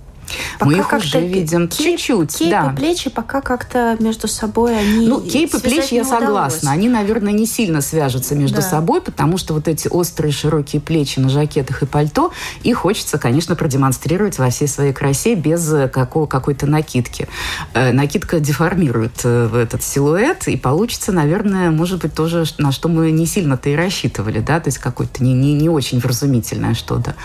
Пока 0.60 0.72
Мы 0.72 0.78
их 0.78 0.94
уже 0.94 1.22
видим 1.22 1.70
чуть-чуть. 1.70 2.38
Кейпы, 2.38 2.52
да. 2.52 2.74
плечи 2.76 3.10
пока 3.10 3.42
как-то 3.42 3.98
между 4.00 4.28
собой 4.28 4.78
они 4.78 5.08
Ну, 5.08 5.22
кейпы, 5.22 5.60
плечи, 5.60 5.96
я 5.96 6.04
согласна. 6.04 6.72
Они, 6.72 6.90
наверное, 6.90 7.34
не 7.34 7.46
сильно 7.46 7.82
свяжутся 7.82 8.36
между 8.36 8.58
да. 8.58 8.62
собой, 8.62 9.02
потому 9.02 9.38
что 9.38 9.54
вот 9.54 9.68
эти 9.68 9.88
острые 9.88 10.32
широкие 10.32 10.82
плечи 10.82 11.20
на 11.20 11.30
жакетах 11.30 11.84
и 11.84 11.86
пальто, 11.86 12.32
их 12.64 12.78
хочется, 12.78 13.18
конечно, 13.18 13.56
продемонстрировать 13.56 14.38
во 14.38 14.50
всей 14.50 14.68
своей 14.68 14.94
красе 14.94 15.36
без 15.36 15.74
какого, 15.92 16.26
какой-то 16.26 16.66
накидки. 16.68 17.28
Э, 17.74 17.92
накидка 17.92 18.40
деформирует 18.40 19.22
э, 19.24 19.62
этот 19.64 19.84
силуэт, 19.84 20.48
и 20.48 20.58
получится, 20.58 21.12
наверное, 21.12 21.72
может 21.72 22.02
быть, 22.02 22.14
тоже, 22.14 22.46
на 22.58 22.72
что 22.72 22.90
мы 22.90 23.12
не 23.12 23.26
сильно-то 23.26 23.70
и 23.70 23.76
рассчитывали, 23.76 24.40
да, 24.40 24.60
то 24.60 24.68
есть 24.68 24.78
какое-то 24.78 25.24
не, 25.24 25.34
не, 25.34 25.54
не 25.54 25.70
очень 25.70 26.00
вразумительное 26.00 26.74
что-то. 26.74 27.16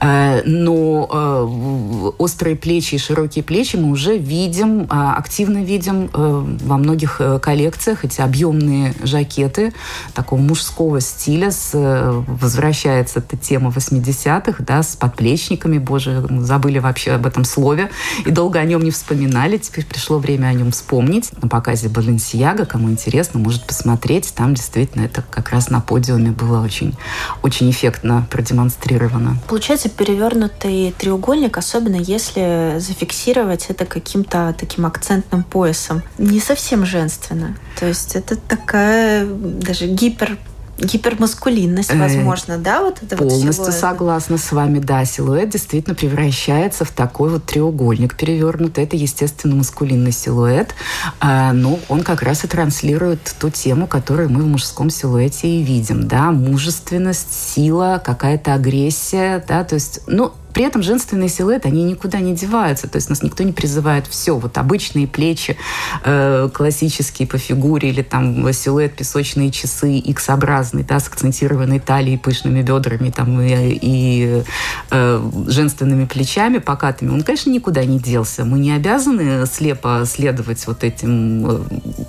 Э, 0.00 0.42
но 0.44 2.14
острые 2.18 2.53
острые 2.54 2.56
плечи 2.56 2.94
и 2.94 2.98
широкие 2.98 3.42
плечи 3.42 3.76
мы 3.76 3.90
уже 3.90 4.16
видим, 4.16 4.86
а, 4.88 5.16
активно 5.16 5.62
видим 5.64 6.10
э, 6.12 6.44
во 6.64 6.76
многих 6.76 7.20
э, 7.20 7.38
коллекциях 7.38 8.04
эти 8.04 8.20
объемные 8.20 8.94
жакеты 9.02 9.72
такого 10.14 10.40
мужского 10.40 11.00
стиля. 11.00 11.50
С, 11.50 11.70
э, 11.74 12.22
возвращается 12.26 13.18
эта 13.18 13.36
тема 13.36 13.70
80-х, 13.70 14.62
да, 14.64 14.82
с 14.82 14.96
подплечниками. 14.96 15.78
Боже, 15.78 16.26
забыли 16.40 16.78
вообще 16.78 17.12
об 17.12 17.26
этом 17.26 17.44
слове 17.44 17.90
и 18.26 18.30
долго 18.30 18.58
о 18.58 18.64
нем 18.64 18.82
не 18.82 18.90
вспоминали. 18.90 19.58
Теперь 19.58 19.84
пришло 19.84 20.18
время 20.18 20.48
о 20.48 20.52
нем 20.52 20.70
вспомнить. 20.70 21.30
На 21.42 21.48
показе 21.48 21.88
Баленсиага, 21.88 22.66
кому 22.66 22.90
интересно, 22.90 23.40
может 23.40 23.64
посмотреть. 23.66 24.32
Там 24.34 24.54
действительно 24.54 25.04
это 25.04 25.22
как 25.30 25.50
раз 25.50 25.70
на 25.70 25.80
подиуме 25.80 26.30
было 26.30 26.62
очень, 26.64 26.94
очень 27.42 27.70
эффектно 27.70 28.26
продемонстрировано. 28.30 29.36
Получается 29.48 29.88
перевернутый 29.88 30.94
треугольник, 30.98 31.58
особенно 31.58 31.96
если 31.96 32.43
если 32.44 32.78
зафиксировать 32.78 33.66
это 33.68 33.84
каким-то 33.84 34.54
таким 34.58 34.86
акцентным 34.86 35.42
поясом. 35.42 36.02
Не 36.18 36.40
совсем 36.40 36.84
женственно. 36.84 37.56
То 37.78 37.86
есть 37.86 38.16
это 38.16 38.36
такая 38.36 39.26
даже 39.26 39.86
гипер 39.86 40.38
гипермаскулинность, 40.76 41.92
э, 41.92 41.96
возможно, 41.96 42.58
да, 42.58 42.82
вот 42.82 43.00
это 43.00 43.16
Полностью 43.16 43.64
вот 43.66 43.74
согласна 43.74 44.38
с 44.38 44.50
вами, 44.50 44.80
да, 44.80 45.04
силуэт 45.04 45.50
действительно 45.50 45.94
превращается 45.94 46.84
в 46.84 46.90
такой 46.90 47.30
вот 47.30 47.44
треугольник 47.44 48.16
перевернутый. 48.16 48.82
Это, 48.82 48.96
естественно, 48.96 49.54
маскулинный 49.54 50.10
силуэт, 50.10 50.74
а, 51.20 51.52
но 51.52 51.78
он 51.88 52.02
как 52.02 52.22
раз 52.22 52.42
и 52.42 52.48
транслирует 52.48 53.36
ту 53.38 53.50
тему, 53.50 53.86
которую 53.86 54.30
мы 54.30 54.42
в 54.42 54.48
мужском 54.48 54.90
силуэте 54.90 55.46
и 55.46 55.62
видим, 55.62 56.08
да, 56.08 56.32
мужественность, 56.32 57.32
сила, 57.54 58.02
какая-то 58.04 58.54
агрессия, 58.54 59.44
да, 59.46 59.62
то 59.62 59.76
есть, 59.76 60.00
ну, 60.08 60.32
при 60.54 60.64
этом 60.64 60.82
женственные 60.82 61.28
силуэты, 61.28 61.68
они 61.68 61.82
никуда 61.82 62.20
не 62.20 62.34
деваются. 62.34 62.88
То 62.88 62.96
есть 62.96 63.10
нас 63.10 63.22
никто 63.22 63.42
не 63.42 63.52
призывает 63.52 64.06
все. 64.06 64.38
Вот 64.38 64.56
обычные 64.56 65.08
плечи, 65.08 65.56
э, 66.04 66.48
классические 66.54 67.26
по 67.26 67.38
фигуре, 67.38 67.90
или 67.90 68.02
там 68.02 68.52
силуэт 68.52 68.94
песочные 68.94 69.50
часы, 69.50 69.98
X-образный, 69.98 70.84
да, 70.84 71.00
с 71.00 71.08
акцентированной 71.08 71.80
талией, 71.80 72.18
пышными 72.18 72.62
бедрами 72.62 73.10
там, 73.10 73.40
и, 73.40 73.78
и 73.82 74.44
э, 74.90 75.30
женственными 75.48 76.06
плечами 76.06 76.58
покатыми, 76.58 77.10
он, 77.10 77.22
конечно, 77.22 77.50
никуда 77.50 77.84
не 77.84 77.98
делся. 77.98 78.44
Мы 78.44 78.60
не 78.60 78.72
обязаны 78.72 79.46
слепо 79.46 80.04
следовать 80.06 80.64
вот 80.68 80.84
этим 80.84 81.46
э, 81.46 81.60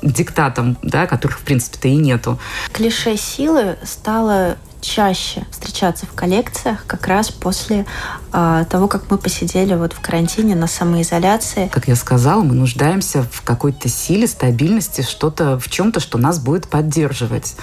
диктатам, 0.04 0.78
да, 0.84 1.08
которых, 1.08 1.40
в 1.40 1.44
принципе-то, 1.44 1.88
и 1.88 1.96
нету. 1.96 2.40
Клише 2.72 3.18
силы 3.18 3.78
стало 3.84 4.58
чаще 4.86 5.46
встречаться 5.52 6.06
в 6.06 6.14
коллекциях 6.14 6.86
как 6.86 7.08
раз 7.08 7.32
после 7.32 7.86
э, 8.32 8.66
того, 8.70 8.88
как 8.88 9.10
мы 9.10 9.18
посидели 9.18 9.74
вот 9.74 9.94
в 9.94 10.00
карантине 10.00 10.56
на 10.56 10.68
самоизоляции. 10.68 11.70
Как 11.74 11.88
я 11.88 11.96
сказала, 11.96 12.44
мы 12.44 12.54
нуждаемся 12.54 13.24
в 13.24 13.42
какой-то 13.42 13.90
силе, 13.90 14.28
стабильности, 14.28 15.02
что-то 15.02 15.60
в 15.60 15.70
чем-то, 15.70 16.00
что 16.00 16.18
нас 16.18 16.40
будет 16.40 16.68
поддерживать. 16.68 17.56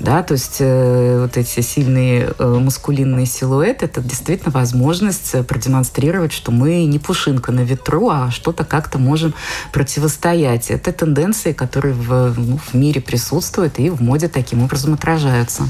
Да, 0.00 0.22
то 0.22 0.32
есть 0.32 0.56
э, 0.60 1.20
вот 1.22 1.36
эти 1.36 1.60
сильные 1.60 2.32
э, 2.38 2.44
мускулинные 2.46 3.26
силуэты, 3.26 3.84
это 3.84 4.00
действительно 4.00 4.50
возможность 4.50 5.46
продемонстрировать, 5.46 6.32
что 6.32 6.50
мы 6.50 6.84
не 6.86 6.98
пушинка 6.98 7.52
на 7.52 7.60
ветру, 7.60 8.08
а 8.08 8.30
что-то 8.30 8.64
как-то 8.64 8.98
можем 8.98 9.34
противостоять. 9.72 10.70
Это 10.70 10.92
тенденции, 10.92 11.52
которые 11.52 11.94
в, 11.94 12.34
ну, 12.38 12.58
в 12.58 12.74
мире 12.74 13.00
присутствуют 13.00 13.78
и 13.78 13.90
в 13.90 14.00
моде 14.00 14.28
таким 14.28 14.62
образом 14.62 14.94
отражаются. 14.94 15.64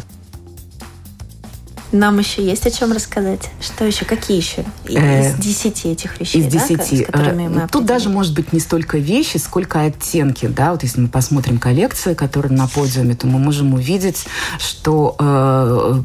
Нам 1.92 2.18
еще 2.18 2.44
есть 2.44 2.66
о 2.66 2.70
чем 2.70 2.92
рассказать. 2.92 3.50
Что 3.60 3.84
еще? 3.84 4.04
Какие 4.04 4.36
еще? 4.36 4.64
Из 4.86 4.96
э, 4.96 5.34
десяти 5.38 5.88
этих 5.88 6.20
вещей, 6.20 6.40
Из 6.40 6.46
десяти. 6.46 7.04
Да, 7.06 7.12
которыми 7.12 7.48
мы 7.48 7.68
Тут 7.68 7.84
даже 7.84 8.08
может 8.08 8.32
быть 8.34 8.52
не 8.52 8.60
столько 8.60 8.98
вещи, 8.98 9.38
сколько 9.38 9.82
оттенки. 9.82 10.46
Да? 10.46 10.72
Вот 10.72 10.84
если 10.84 11.00
мы 11.00 11.08
посмотрим 11.08 11.58
коллекции, 11.58 12.14
которые 12.14 12.52
на 12.52 12.68
подиуме, 12.68 13.16
то 13.16 13.26
мы 13.26 13.40
можем 13.40 13.74
увидеть, 13.74 14.26
что 14.58 15.16
э, 15.18 16.02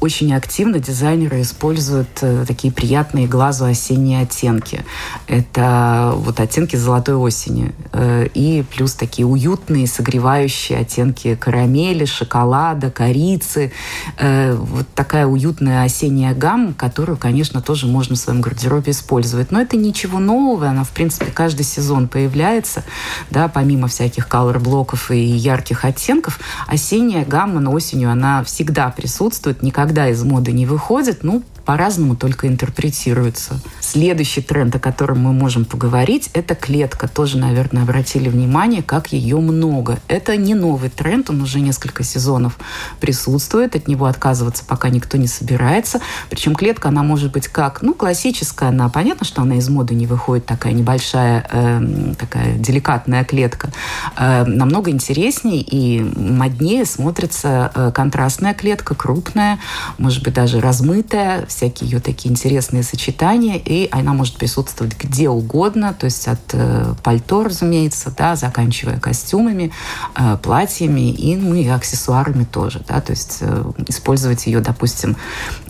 очень 0.00 0.34
активно 0.34 0.78
дизайнеры 0.78 1.42
используют 1.42 2.08
э, 2.22 2.44
такие 2.48 2.72
приятные 2.72 3.26
глазу 3.26 3.66
осенние 3.66 4.22
оттенки. 4.22 4.84
Это 5.26 6.12
вот 6.16 6.40
оттенки 6.40 6.76
золотой 6.76 7.16
осени. 7.16 7.74
Э, 7.92 8.26
и 8.32 8.64
плюс 8.74 8.94
такие 8.94 9.26
уютные, 9.26 9.86
согревающие 9.86 10.78
оттенки 10.78 11.34
карамели, 11.34 12.06
шоколада, 12.06 12.90
корицы. 12.90 13.72
Э, 14.18 14.54
вот 14.54 14.86
такая 15.02 15.26
уютная 15.26 15.82
осенняя 15.82 16.32
гамма, 16.32 16.74
которую, 16.74 17.18
конечно, 17.18 17.60
тоже 17.60 17.88
можно 17.88 18.14
в 18.14 18.18
своем 18.20 18.40
гардеробе 18.40 18.92
использовать. 18.92 19.50
Но 19.50 19.60
это 19.60 19.76
ничего 19.76 20.20
нового, 20.20 20.68
она, 20.68 20.84
в 20.84 20.90
принципе, 20.90 21.32
каждый 21.32 21.64
сезон 21.64 22.06
появляется, 22.06 22.84
да, 23.28 23.48
помимо 23.48 23.88
всяких 23.88 24.28
колор-блоков 24.28 25.10
и 25.10 25.18
ярких 25.18 25.84
оттенков, 25.84 26.38
осенняя 26.68 27.24
гамма 27.24 27.58
на 27.58 27.72
осенью, 27.72 28.12
она 28.12 28.44
всегда 28.44 28.90
присутствует, 28.90 29.60
никогда 29.60 30.08
из 30.08 30.22
моды 30.22 30.52
не 30.52 30.66
выходит, 30.66 31.24
ну, 31.24 31.42
по-разному 31.64 32.16
только 32.16 32.48
интерпретируется. 32.48 33.60
Следующий 33.80 34.42
тренд, 34.42 34.74
о 34.74 34.78
котором 34.78 35.20
мы 35.20 35.32
можем 35.32 35.64
поговорить, 35.64 36.30
это 36.34 36.54
клетка. 36.54 37.08
Тоже, 37.08 37.38
наверное, 37.38 37.82
обратили 37.82 38.28
внимание, 38.28 38.82
как 38.82 39.12
ее 39.12 39.38
много. 39.38 39.98
Это 40.08 40.36
не 40.36 40.54
новый 40.54 40.90
тренд, 40.90 41.30
он 41.30 41.42
уже 41.42 41.60
несколько 41.60 42.02
сезонов 42.04 42.58
присутствует, 43.00 43.76
от 43.76 43.88
него 43.88 44.06
отказываться 44.06 44.64
пока 44.66 44.88
никто 44.88 45.18
не 45.18 45.26
собирается. 45.26 46.00
Причем 46.30 46.54
клетка, 46.54 46.88
она 46.88 47.02
может 47.02 47.32
быть 47.32 47.48
как, 47.48 47.82
ну, 47.82 47.94
классическая, 47.94 48.68
она, 48.70 48.88
понятно, 48.88 49.26
что 49.26 49.42
она 49.42 49.56
из 49.56 49.68
моды 49.68 49.94
не 49.94 50.06
выходит, 50.06 50.46
такая 50.46 50.72
небольшая, 50.72 51.46
э, 51.50 52.14
такая 52.18 52.54
деликатная 52.54 53.24
клетка. 53.24 53.70
Э, 54.16 54.44
намного 54.44 54.90
интереснее 54.90 55.60
и 55.60 56.00
моднее 56.00 56.84
смотрится 56.84 57.70
э, 57.74 57.92
контрастная 57.94 58.54
клетка, 58.54 58.94
крупная, 58.94 59.58
может 59.98 60.22
быть, 60.22 60.34
даже 60.34 60.60
размытая, 60.60 61.46
всякие 61.54 61.90
ее 61.90 62.00
такие 62.00 62.30
интересные 62.30 62.82
сочетания, 62.82 63.56
и 63.56 63.88
она 63.90 64.12
может 64.12 64.36
присутствовать 64.36 64.96
где 64.98 65.28
угодно, 65.28 65.94
то 65.98 66.06
есть 66.06 66.28
от 66.28 66.40
э, 66.52 66.94
пальто, 67.02 67.44
разумеется, 67.44 68.12
да, 68.16 68.36
заканчивая 68.36 68.98
костюмами, 68.98 69.72
э, 70.14 70.36
платьями 70.42 71.10
и, 71.10 71.36
ну, 71.36 71.54
и 71.54 71.66
аксессуарами 71.66 72.44
тоже, 72.44 72.82
да, 72.88 73.00
то 73.00 73.12
есть 73.12 73.38
э, 73.40 73.72
использовать 73.88 74.46
ее, 74.46 74.60
допустим, 74.60 75.16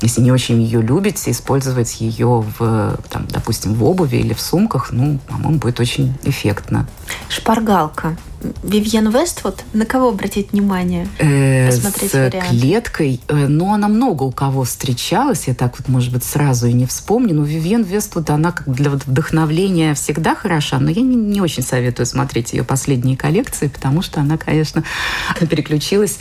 если 0.00 0.20
не 0.20 0.32
очень 0.32 0.60
ее 0.62 0.82
любите, 0.82 1.30
использовать 1.30 2.00
ее 2.00 2.44
в, 2.58 2.98
там, 3.08 3.26
допустим, 3.28 3.74
в 3.74 3.84
обуви 3.84 4.16
или 4.16 4.34
в 4.34 4.40
сумках, 4.40 4.92
ну, 4.92 5.18
по-моему, 5.28 5.58
будет 5.58 5.80
очень 5.80 6.14
эффектно. 6.24 6.86
Шпаргалка. 7.28 8.16
Вивьен 8.62 9.08
Вествуд, 9.10 9.62
на 9.72 9.86
кого 9.86 10.08
обратить 10.08 10.52
внимание? 10.52 11.06
Э, 11.18 11.70
Посмотреть 11.70 12.10
с 12.10 12.14
вариант. 12.14 12.48
клеткой. 12.50 13.20
Э, 13.28 13.46
ну, 13.48 13.72
она 13.72 13.88
много 13.88 14.24
у 14.24 14.32
кого 14.32 14.64
встречалась. 14.64 15.46
Я 15.46 15.54
так 15.54 15.78
вот, 15.78 15.88
может 15.88 16.12
быть, 16.12 16.24
сразу 16.24 16.66
и 16.66 16.72
не 16.72 16.86
вспомню. 16.86 17.34
Но 17.34 17.44
Вивьен 17.44 17.82
Вествуд, 17.82 18.30
она 18.30 18.52
как 18.52 18.68
для 18.72 18.90
вдохновления 18.90 19.94
всегда 19.94 20.34
хороша, 20.34 20.78
но 20.78 20.90
я 20.90 21.02
не, 21.02 21.16
не 21.16 21.40
очень 21.40 21.62
советую 21.62 22.06
смотреть 22.06 22.52
ее 22.52 22.64
последние 22.64 23.16
коллекции, 23.16 23.68
потому 23.68 24.02
что 24.02 24.20
она, 24.20 24.36
конечно, 24.36 24.82
переключилась 25.48 26.18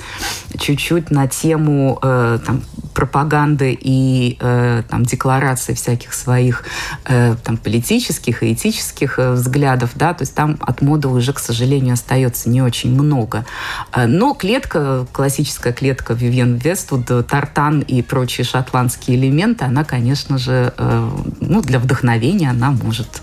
чуть-чуть 0.60 1.12
на 1.12 1.28
тему 1.28 1.98
э, 2.02 2.40
там, 2.46 2.64
пропаганды 2.94 3.78
и 3.80 4.38
э, 4.40 4.84
там, 4.90 5.04
декларации 5.04 5.74
всяких 5.74 6.14
своих 6.14 6.66
э, 7.06 7.36
там, 7.44 7.58
политических 7.58 8.44
и 8.44 8.54
этических 8.54 9.18
э, 9.18 9.32
взглядов. 9.34 9.92
Да? 9.96 10.14
То 10.14 10.22
есть 10.22 10.36
там 10.36 10.58
от 10.60 10.82
моды 10.82 11.08
уже, 11.08 11.34
к 11.34 11.40
сожалению, 11.40 11.94
остается 11.94 12.11
остается 12.12 12.50
не 12.50 12.62
очень 12.62 12.92
много. 12.94 13.46
Э, 13.94 14.06
но 14.06 14.34
клетка, 14.34 15.08
классическая 15.12 15.72
клетка 15.72 16.14
Вивьен 16.14 16.56
Вествуд, 16.56 17.06
тартан 17.28 17.80
и 17.80 18.02
прочие 18.02 18.46
шотландские 18.46 19.18
элементы, 19.18 19.66
она, 19.66 19.84
конечно 19.84 20.38
же, 20.38 20.74
э, 20.78 21.10
ну, 21.40 21.62
для 21.62 21.80
вдохновения 21.80 22.50
она 22.50 22.72
может 22.72 23.22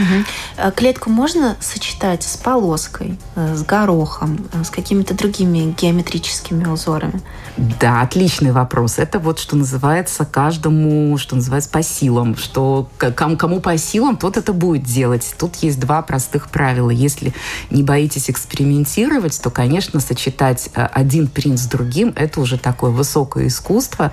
Угу. 0.00 0.72
Клетку 0.76 1.10
можно 1.10 1.56
сочетать 1.60 2.22
с 2.22 2.36
полоской, 2.36 3.18
э, 3.36 3.54
с 3.54 3.62
горохом, 3.64 4.48
э, 4.52 4.64
с 4.64 4.70
какими-то 4.70 5.14
другими 5.14 5.74
геометрическими 5.78 6.66
узорами? 6.66 7.20
Да, 7.56 8.00
отличный 8.00 8.52
вопрос. 8.52 8.98
Это 8.98 9.18
вот 9.18 9.38
что 9.38 9.56
называется 9.56 10.24
каждому, 10.24 11.18
что 11.18 11.36
называется 11.36 11.70
по 11.70 11.82
силам, 11.82 12.36
что 12.36 12.88
кому, 12.96 13.60
по 13.60 13.76
силам, 13.76 14.16
тот 14.16 14.36
это 14.36 14.52
будет 14.52 14.84
делать. 14.84 15.34
Тут 15.38 15.56
есть 15.56 15.78
два 15.78 16.00
простых 16.02 16.48
правила. 16.48 16.90
Если 16.90 17.34
не 17.70 17.82
боитесь 17.82 18.30
экспериментировать, 18.30 19.40
то, 19.42 19.50
конечно, 19.50 20.00
сочетать 20.00 20.70
один 20.74 21.26
принт 21.26 21.58
с 21.58 21.66
другим– 21.66 22.12
это 22.16 22.40
уже 22.40 22.58
такое 22.58 22.90
высокое 22.90 23.48
искусство. 23.48 24.12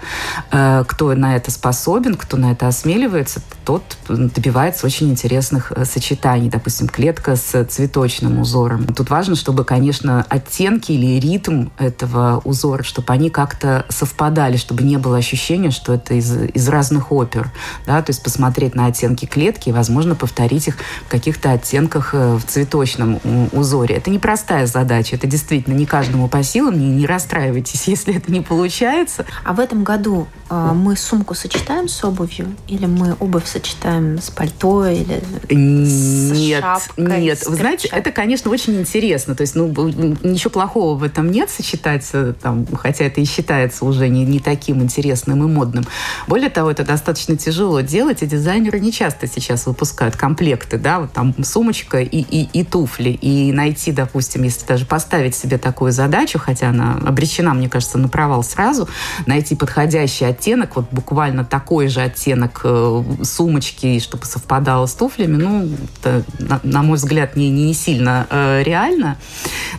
Кто 0.49 1.13
на 1.15 1.35
это 1.35 1.51
способен, 1.51 2.15
кто 2.15 2.37
на 2.37 2.51
это 2.51 2.67
осмеливается, 2.67 3.41
тот 3.63 3.97
добивается 4.09 4.85
очень 4.85 5.09
интересных 5.09 5.71
сочетаний, 5.85 6.49
допустим, 6.49 6.87
клетка 6.87 7.35
с 7.35 7.65
цветочным 7.65 8.39
узором. 8.39 8.85
Тут 8.87 9.09
важно, 9.09 9.35
чтобы, 9.35 9.63
конечно, 9.63 10.25
оттенки 10.29 10.91
или 10.91 11.19
ритм 11.19 11.67
этого 11.77 12.41
узора, 12.43 12.83
чтобы 12.83 13.13
они 13.13 13.29
как-то 13.29 13.85
совпадали, 13.89 14.57
чтобы 14.57 14.83
не 14.83 14.97
было 14.97 15.17
ощущения, 15.17 15.71
что 15.71 15.93
это 15.93 16.13
из, 16.13 16.31
из 16.31 16.67
разных 16.69 17.11
опер. 17.11 17.51
Да? 17.85 18.01
То 18.01 18.11
есть 18.11 18.23
посмотреть 18.23 18.75
на 18.75 18.87
оттенки 18.87 19.25
клетки 19.25 19.69
и, 19.69 19.71
возможно, 19.71 20.15
повторить 20.15 20.67
их 20.67 20.77
в 21.05 21.09
каких-то 21.09 21.51
оттенках 21.51 22.13
э, 22.13 22.35
в 22.35 22.45
цветочном 22.45 23.19
узоре. 23.51 23.95
Это 23.95 24.09
непростая 24.09 24.65
задача, 24.67 25.15
это 25.15 25.27
действительно 25.27 25.73
не 25.73 25.85
каждому 25.85 26.27
по 26.27 26.43
силам, 26.43 26.79
не, 26.79 26.87
не 26.87 27.05
расстраивайтесь, 27.05 27.83
если 27.87 28.15
это 28.15 28.31
не 28.31 28.41
получается. 28.41 29.25
А 29.43 29.53
в 29.53 29.59
этом 29.59 29.83
году 29.83 30.27
э, 30.49 30.71
мы 30.73 30.95
сумку 30.95 31.33
сочетаем 31.33 31.87
с 31.87 32.03
обувью 32.03 32.55
или 32.67 32.85
мы 32.85 33.15
обувь 33.19 33.45
сочетаем 33.45 34.19
с 34.19 34.29
пальто 34.29 34.87
или 34.87 35.23
нет, 35.57 36.61
шапкой, 36.61 37.21
нет. 37.21 37.43
Вы 37.45 37.55
знаете, 37.55 37.87
это, 37.91 38.11
конечно, 38.11 38.51
очень 38.51 38.79
интересно. 38.79 39.35
То 39.35 39.41
есть, 39.41 39.55
ну, 39.55 39.67
ничего 39.67 40.51
плохого 40.51 40.97
в 40.97 41.03
этом 41.03 41.31
нет 41.31 41.49
сочетаться, 41.49 42.33
там, 42.41 42.65
хотя 42.75 43.05
это 43.05 43.21
и 43.21 43.25
считается 43.25 43.85
уже 43.85 44.07
не, 44.09 44.25
не 44.25 44.39
таким 44.39 44.81
интересным 44.81 45.43
и 45.43 45.47
модным. 45.47 45.85
Более 46.27 46.49
того, 46.49 46.71
это 46.71 46.83
достаточно 46.83 47.37
тяжело 47.37 47.81
делать, 47.81 48.23
и 48.23 48.25
дизайнеры 48.25 48.79
не 48.79 48.91
часто 48.91 49.27
сейчас 49.27 49.65
выпускают 49.65 50.15
комплекты, 50.15 50.77
да, 50.77 50.99
вот 50.99 51.13
там 51.13 51.33
сумочка 51.43 51.99
и, 51.99 52.19
и, 52.19 52.49
и 52.53 52.63
туфли. 52.63 53.09
И 53.09 53.51
найти, 53.51 53.91
допустим, 53.91 54.43
если 54.43 54.65
даже 54.65 54.85
поставить 54.85 55.35
себе 55.35 55.57
такую 55.57 55.91
задачу, 55.91 56.39
хотя 56.39 56.69
она 56.69 56.99
обречена, 57.05 57.53
мне 57.53 57.69
кажется, 57.69 57.97
на 57.97 58.09
провал 58.09 58.43
сразу, 58.43 58.87
найти 59.25 59.55
подходящий 59.55 60.25
оттенок, 60.25 60.75
вот 60.75 60.87
буквально 60.91 61.45
такой 61.45 61.87
же 61.87 62.01
оттенок 62.01 62.61
э, 62.63 63.03
сумочки, 63.23 63.99
чтобы 63.99 64.25
совпадало 64.25 64.85
с 64.85 64.93
туфлями, 64.93 65.37
ну, 65.47 65.69
это, 65.99 66.23
на, 66.39 66.59
на 66.63 66.83
мой 66.83 66.97
взгляд, 66.97 67.35
не, 67.35 67.49
не 67.49 67.73
сильно 67.73 68.27
э, 68.29 68.63
реально. 68.63 69.17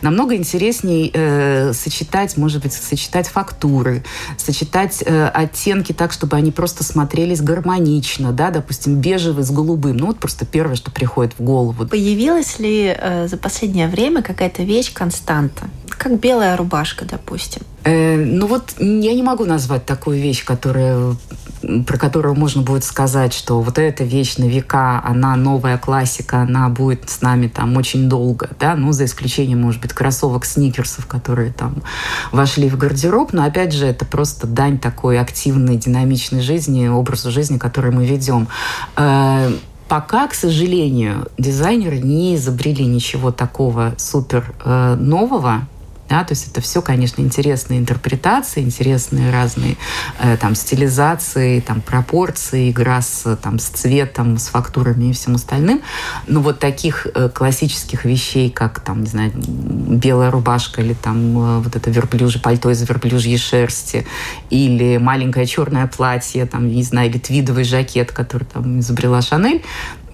Намного 0.03 0.35
интереснее 0.37 1.11
э, 1.13 1.73
сочетать, 1.73 2.37
может 2.37 2.63
быть, 2.63 2.73
сочетать 2.73 3.29
фактуры, 3.29 4.05
сочетать 4.37 5.03
э, 5.05 5.29
оттенки 5.29 5.93
так, 5.93 6.13
чтобы 6.13 6.37
они 6.37 6.51
просто 6.51 6.85
смотрелись 6.85 7.41
гармонично, 7.41 8.33
да, 8.33 8.51
допустим, 8.51 9.01
бежевый 9.01 9.45
с 9.45 9.51
голубым. 9.51 9.97
Ну, 9.97 10.07
вот 10.07 10.19
просто 10.19 10.47
первое, 10.47 10.77
что 10.77 10.91
приходит 10.91 11.35
в 11.39 11.43
голову. 11.43 11.87
Появилась 11.87 12.59
ли 12.59 12.95
э, 12.97 13.29
за 13.29 13.37
последнее 13.37 13.89
время 13.89 14.23
какая-то 14.23 14.63
вещь 14.63 14.93
константа? 14.93 15.69
Как 15.91 16.19
белая 16.19 16.57
рубашка, 16.57 17.05
допустим. 17.05 17.63
Э, 17.85 18.17
ну 18.17 18.47
вот 18.47 18.75
я 18.79 19.15
не 19.15 19.23
могу 19.23 19.45
назвать 19.45 19.87
такую 19.87 20.21
вещь, 20.21 20.45
которая, 20.45 21.17
про 21.87 21.99
которую 21.99 22.35
можно 22.35 22.63
будет 22.63 22.85
сказать, 22.85 23.33
что 23.33 23.61
вот 23.61 23.79
эта 23.79 24.05
вещь 24.05 24.37
на 24.37 24.45
века, 24.45 25.03
она 25.05 25.37
новая 25.37 25.79
классика, 25.79 26.43
она 26.43 26.69
будет 26.69 27.09
с 27.11 27.21
нами 27.21 27.49
там 27.49 27.77
очень 27.77 28.09
долго, 28.09 28.51
да, 28.59 28.75
ну 28.77 28.93
за 28.93 29.05
исключением, 29.05 29.63
может 29.63 29.81
быть, 29.81 29.93
кроссовок 29.93 30.45
сникерсов, 30.45 31.07
которые 31.07 31.53
там 31.53 31.83
вошли 32.33 32.69
в 32.69 32.77
гардероб, 32.77 33.33
но 33.33 33.45
опять 33.45 33.73
же 33.73 33.87
это 33.87 34.05
просто 34.05 34.47
дань 34.47 34.79
такой 34.79 35.19
активной, 35.19 35.77
динамичной 35.77 36.41
жизни, 36.41 36.89
образу 36.89 37.31
жизни, 37.31 37.59
который 37.59 37.91
мы 37.91 38.07
ведем. 38.07 38.49
Э, 38.97 39.51
пока, 39.89 40.29
к 40.29 40.35
сожалению, 40.35 41.29
дизайнеры 41.39 41.99
не 41.99 42.37
изобрели 42.37 42.85
ничего 42.85 43.33
такого 43.33 43.95
супер 43.97 44.53
э, 44.65 44.97
нового, 44.99 45.67
да, 46.09 46.25
то 46.25 46.33
есть 46.33 46.49
это 46.51 46.61
все, 46.61 46.81
конечно, 46.81 47.21
интересные 47.21 47.79
интерпретации, 47.79 48.63
интересные 48.63 49.31
разные 49.31 49.77
э, 50.19 50.37
там 50.39 50.55
стилизации, 50.55 51.61
там 51.61 51.81
пропорции, 51.83 52.71
игра 52.71 53.03
с, 53.03 53.37
там, 53.37 53.59
с 53.59 53.67
цветом, 53.67 54.39
с 54.39 54.49
фактурами 54.49 55.11
и 55.11 55.13
всем 55.13 55.35
остальным. 55.35 55.83
Но 56.27 56.41
вот 56.41 56.61
таких 56.61 57.07
э, 57.15 57.29
классических 57.29 58.05
вещей, 58.05 58.51
как 58.51 58.81
там, 58.81 59.03
не 59.03 59.09
знаю, 59.09 59.33
белая 59.35 60.31
рубашка 60.31 60.81
или 60.81 60.95
там 60.95 61.39
э, 61.39 61.59
вот 61.61 61.77
это 61.77 61.91
верблюжье 61.91 62.41
пальто 62.41 62.71
из 62.71 62.81
верблюжьей 62.89 63.37
шерсти 63.37 64.07
или 64.49 64.97
маленькое 64.97 65.47
черное 65.47 65.87
платье, 65.87 66.47
там, 66.47 66.69
не 66.69 66.83
знаю, 66.83 67.11
или 67.11 67.19
твидовый 67.19 67.65
жакет, 67.65 68.13
который 68.13 68.45
там 68.45 68.81
изобрела 68.81 69.21
Шанель, 69.21 69.63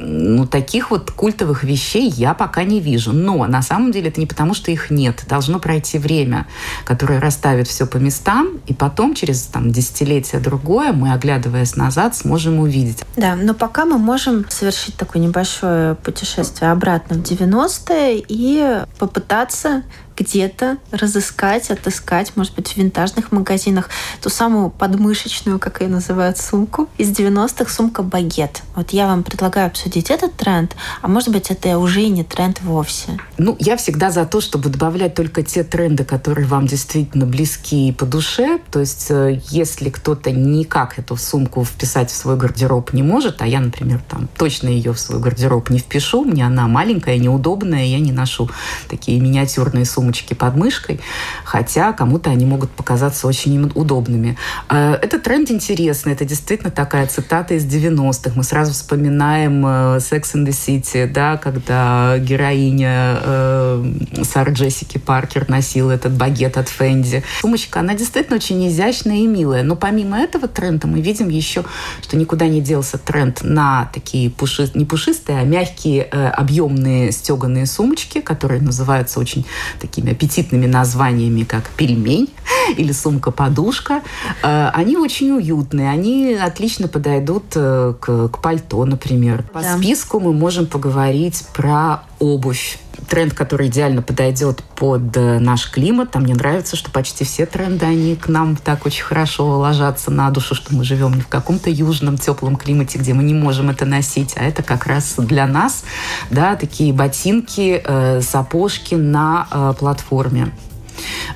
ну, 0.04 0.46
таких 0.46 0.90
вот 0.90 1.10
культовых 1.10 1.64
вещей 1.64 2.08
я 2.08 2.34
пока 2.34 2.64
не 2.64 2.80
вижу. 2.80 3.12
Но 3.12 3.46
на 3.46 3.62
самом 3.62 3.92
деле 3.92 4.08
это 4.08 4.20
не 4.20 4.26
потому, 4.26 4.54
что 4.54 4.70
их 4.70 4.90
нет. 4.90 5.24
Должно 5.28 5.58
пройти 5.58 5.98
время, 5.98 6.46
которое 6.84 7.20
расставит 7.20 7.68
все 7.68 7.86
по 7.86 7.96
местам, 7.96 8.60
и 8.66 8.74
потом 8.74 9.14
через 9.14 9.42
там, 9.42 9.70
десятилетие 9.70 10.40
другое 10.40 10.92
мы, 10.92 11.12
оглядываясь 11.12 11.76
назад, 11.76 12.16
сможем 12.16 12.60
увидеть. 12.60 13.04
Да, 13.16 13.36
но 13.36 13.54
пока 13.54 13.84
мы 13.84 13.98
можем 13.98 14.44
совершить 14.48 14.96
такое 14.96 15.22
небольшое 15.22 15.94
путешествие 15.96 16.70
обратно 16.70 17.16
в 17.16 17.22
90-е 17.22 18.24
и 18.28 18.82
попытаться 18.98 19.82
где-то 20.16 20.78
разыскать, 20.90 21.70
отыскать, 21.70 22.32
может 22.36 22.54
быть, 22.54 22.68
в 22.68 22.76
винтажных 22.76 23.32
магазинах 23.32 23.88
ту 24.22 24.30
самую 24.30 24.70
подмышечную, 24.70 25.58
как 25.58 25.80
ее 25.80 25.88
называют, 25.88 26.38
сумку 26.38 26.88
из 26.98 27.10
90-х, 27.10 27.70
сумка 27.70 28.02
багет. 28.02 28.62
Вот 28.74 28.90
я 28.90 29.06
вам 29.06 29.22
предлагаю 29.22 29.66
обсудить 29.66 30.10
этот 30.10 30.34
тренд, 30.34 30.76
а 31.02 31.08
может 31.08 31.30
быть, 31.30 31.50
это 31.50 31.78
уже 31.78 32.02
и 32.02 32.08
не 32.08 32.24
тренд 32.24 32.60
вовсе. 32.62 33.18
Ну, 33.38 33.56
я 33.58 33.76
всегда 33.76 34.10
за 34.10 34.24
то, 34.24 34.40
чтобы 34.40 34.68
добавлять 34.68 35.14
только 35.14 35.42
те 35.42 35.64
тренды, 35.64 36.04
которые 36.04 36.46
вам 36.46 36.66
действительно 36.66 37.26
близки 37.26 37.88
и 37.88 37.92
по 37.92 38.06
душе. 38.06 38.60
То 38.70 38.80
есть, 38.80 39.10
э, 39.10 39.40
если 39.50 39.90
кто-то 39.90 40.30
никак 40.30 40.98
эту 40.98 41.16
сумку 41.16 41.64
вписать 41.64 42.10
в 42.10 42.14
свой 42.14 42.36
гардероб 42.36 42.92
не 42.92 43.02
может, 43.02 43.42
а 43.42 43.46
я, 43.46 43.60
например, 43.60 44.00
там 44.08 44.28
точно 44.36 44.68
ее 44.68 44.92
в 44.92 45.00
свой 45.00 45.20
гардероб 45.20 45.70
не 45.70 45.78
впишу, 45.78 46.24
мне 46.24 46.46
она 46.46 46.68
маленькая, 46.68 47.18
неудобная, 47.18 47.84
я 47.84 47.98
не 47.98 48.12
ношу 48.12 48.50
такие 48.88 49.20
миниатюрные 49.20 49.84
сумки 49.84 50.03
сумочки 50.04 50.34
под 50.34 50.56
мышкой, 50.56 51.00
хотя 51.44 51.92
кому-то 51.92 52.30
они 52.30 52.44
могут 52.44 52.70
показаться 52.70 53.26
очень 53.26 53.70
удобными. 53.74 54.36
Э, 54.68 54.98
этот 55.00 55.22
тренд 55.22 55.50
интересный, 55.50 56.12
это 56.12 56.26
действительно 56.26 56.70
такая 56.70 57.06
цитата 57.06 57.54
из 57.54 57.64
90-х. 57.64 58.32
Мы 58.36 58.44
сразу 58.44 58.72
вспоминаем 58.72 59.64
э, 59.64 59.68
Sex 59.98 60.34
and 60.34 60.46
the 60.46 60.50
City, 60.50 61.10
да, 61.10 61.38
когда 61.38 62.18
героиня 62.18 63.18
э, 63.22 63.94
Сара 64.24 64.52
Джессики 64.52 64.98
Паркер 64.98 65.48
носила 65.48 65.92
этот 65.92 66.12
багет 66.12 66.58
от 66.58 66.68
Фэнди. 66.68 67.22
Сумочка, 67.40 67.80
она 67.80 67.94
действительно 67.94 68.36
очень 68.36 68.68
изящная 68.68 69.18
и 69.18 69.26
милая. 69.26 69.62
Но 69.62 69.76
помимо 69.76 70.18
этого 70.18 70.48
тренда 70.48 70.86
мы 70.86 71.00
видим 71.00 71.30
еще, 71.30 71.64
что 72.02 72.16
никуда 72.16 72.46
не 72.46 72.60
делся 72.60 72.98
тренд 72.98 73.40
на 73.42 73.88
такие 73.94 74.28
пуши... 74.28 74.70
не 74.74 74.84
пушистые, 74.84 75.38
а 75.38 75.44
мягкие, 75.44 76.08
э, 76.10 76.28
объемные 76.28 77.10
стеганые 77.10 77.64
сумочки, 77.64 78.20
которые 78.20 78.60
называются 78.60 79.20
очень 79.20 79.46
такими 79.94 80.12
аппетитными 80.12 80.66
названиями, 80.66 81.44
как 81.44 81.70
пельмень 81.70 82.28
или 82.76 82.92
сумка-подушка. 82.92 84.02
Э, 84.42 84.70
они 84.74 84.96
очень 84.96 85.30
уютные, 85.30 85.88
они 85.88 86.34
отлично 86.34 86.88
подойдут 86.88 87.44
э, 87.54 87.94
к, 88.00 88.28
к 88.28 88.38
пальто, 88.38 88.84
например. 88.84 89.44
По 89.52 89.60
да. 89.60 89.76
списку 89.76 90.18
мы 90.18 90.32
можем 90.32 90.66
поговорить 90.66 91.44
про 91.54 92.02
обувь 92.18 92.78
тренд, 93.08 93.34
который 93.34 93.68
идеально 93.68 94.02
подойдет 94.02 94.62
под 94.76 95.16
э, 95.16 95.38
наш 95.38 95.70
климат. 95.70 96.12
Там 96.12 96.22
мне 96.22 96.34
нравится, 96.34 96.76
что 96.76 96.90
почти 96.90 97.24
все 97.24 97.46
тренды, 97.46 97.86
они 97.86 98.16
к 98.16 98.28
нам 98.28 98.56
так 98.56 98.86
очень 98.86 99.04
хорошо 99.04 99.58
ложатся 99.58 100.10
на 100.10 100.30
душу, 100.30 100.54
что 100.54 100.74
мы 100.74 100.84
живем 100.84 101.14
не 101.14 101.20
в 101.20 101.28
каком-то 101.28 101.70
южном 101.70 102.18
теплом 102.18 102.56
климате, 102.56 102.98
где 102.98 103.14
мы 103.14 103.22
не 103.22 103.34
можем 103.34 103.70
это 103.70 103.84
носить, 103.84 104.34
а 104.36 104.44
это 104.44 104.62
как 104.62 104.86
раз 104.86 105.14
для 105.18 105.46
нас, 105.46 105.84
да, 106.30 106.56
такие 106.56 106.92
ботинки, 106.92 107.82
э, 107.84 108.20
сапожки 108.20 108.94
на 108.94 109.46
э, 109.50 109.74
платформе. 109.78 110.52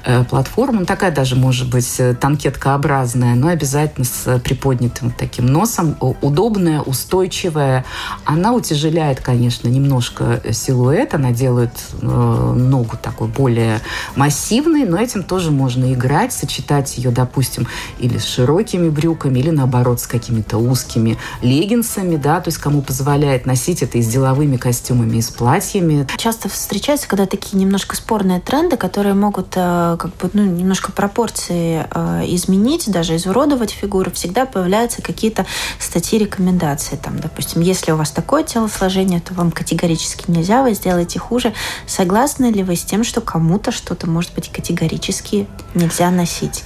Э, 0.04 0.24
платформа. 0.24 0.84
Такая 0.84 1.10
даже 1.10 1.36
может 1.36 1.68
быть 1.68 1.98
э, 1.98 2.14
танкеткообразная, 2.14 3.34
но 3.34 3.48
обязательно 3.48 4.04
с 4.04 4.38
приподнятым 4.40 5.10
таким 5.10 5.46
носом. 5.46 5.96
Удобная, 6.00 6.80
устойчивая. 6.80 7.84
Она 8.24 8.52
утяжеляет, 8.52 9.20
конечно, 9.20 9.68
немножко 9.68 10.40
силуэт. 10.50 11.14
Она 11.14 11.32
делает 11.32 11.72
э, 12.00 12.06
ногу 12.06 12.96
такой 13.00 13.28
более 13.28 13.80
массивной, 14.16 14.84
но 14.84 14.98
этим 14.98 15.22
тоже 15.22 15.50
можно 15.50 15.92
играть, 15.92 16.32
сочетать 16.32 16.96
ее, 16.96 17.10
допустим, 17.10 17.66
или 17.98 18.18
с 18.18 18.24
широкими 18.24 18.88
брюками, 18.88 19.40
или 19.40 19.50
наоборот 19.50 20.00
с 20.00 20.06
какими-то 20.06 20.58
узкими 20.58 21.18
леггинсами, 21.42 22.16
да, 22.16 22.40
то 22.40 22.48
есть 22.48 22.58
кому 22.58 22.82
позволяет 22.82 23.46
носить 23.46 23.82
это 23.82 23.98
и 23.98 24.02
с 24.02 24.08
деловыми 24.08 24.56
костюмами, 24.56 25.18
и 25.18 25.22
с 25.22 25.30
платьями. 25.30 26.06
Часто 26.16 26.48
встречаются, 26.48 27.08
когда 27.08 27.26
такие 27.26 27.58
немножко 27.58 27.96
спорные 27.96 28.40
тренды, 28.40 28.76
которые 28.76 29.14
могут 29.14 29.47
Э, 29.56 29.96
как 29.98 30.14
бы 30.16 30.30
ну, 30.32 30.44
немножко 30.44 30.92
пропорции 30.92 31.86
э, 31.90 32.24
изменить, 32.28 32.90
даже 32.90 33.16
изуродовать 33.16 33.70
фигуру, 33.70 34.10
всегда 34.10 34.46
появляются 34.46 35.02
какие-то 35.02 35.46
статьи 35.78 36.18
рекомендации. 36.18 36.96
Там, 36.96 37.18
допустим, 37.18 37.62
если 37.62 37.92
у 37.92 37.96
вас 37.96 38.10
такое 38.10 38.42
телосложение, 38.42 39.20
то 39.20 39.34
вам 39.34 39.50
категорически 39.50 40.30
нельзя, 40.30 40.62
вы 40.62 40.74
сделаете 40.74 41.18
хуже. 41.18 41.52
Согласны 41.86 42.50
ли 42.50 42.62
вы 42.62 42.76
с 42.76 42.82
тем, 42.82 43.04
что 43.04 43.20
кому-то 43.20 43.72
что-то 43.72 44.08
может 44.08 44.34
быть 44.34 44.50
категорически 44.50 45.46
нельзя 45.74 46.10
носить? 46.10 46.64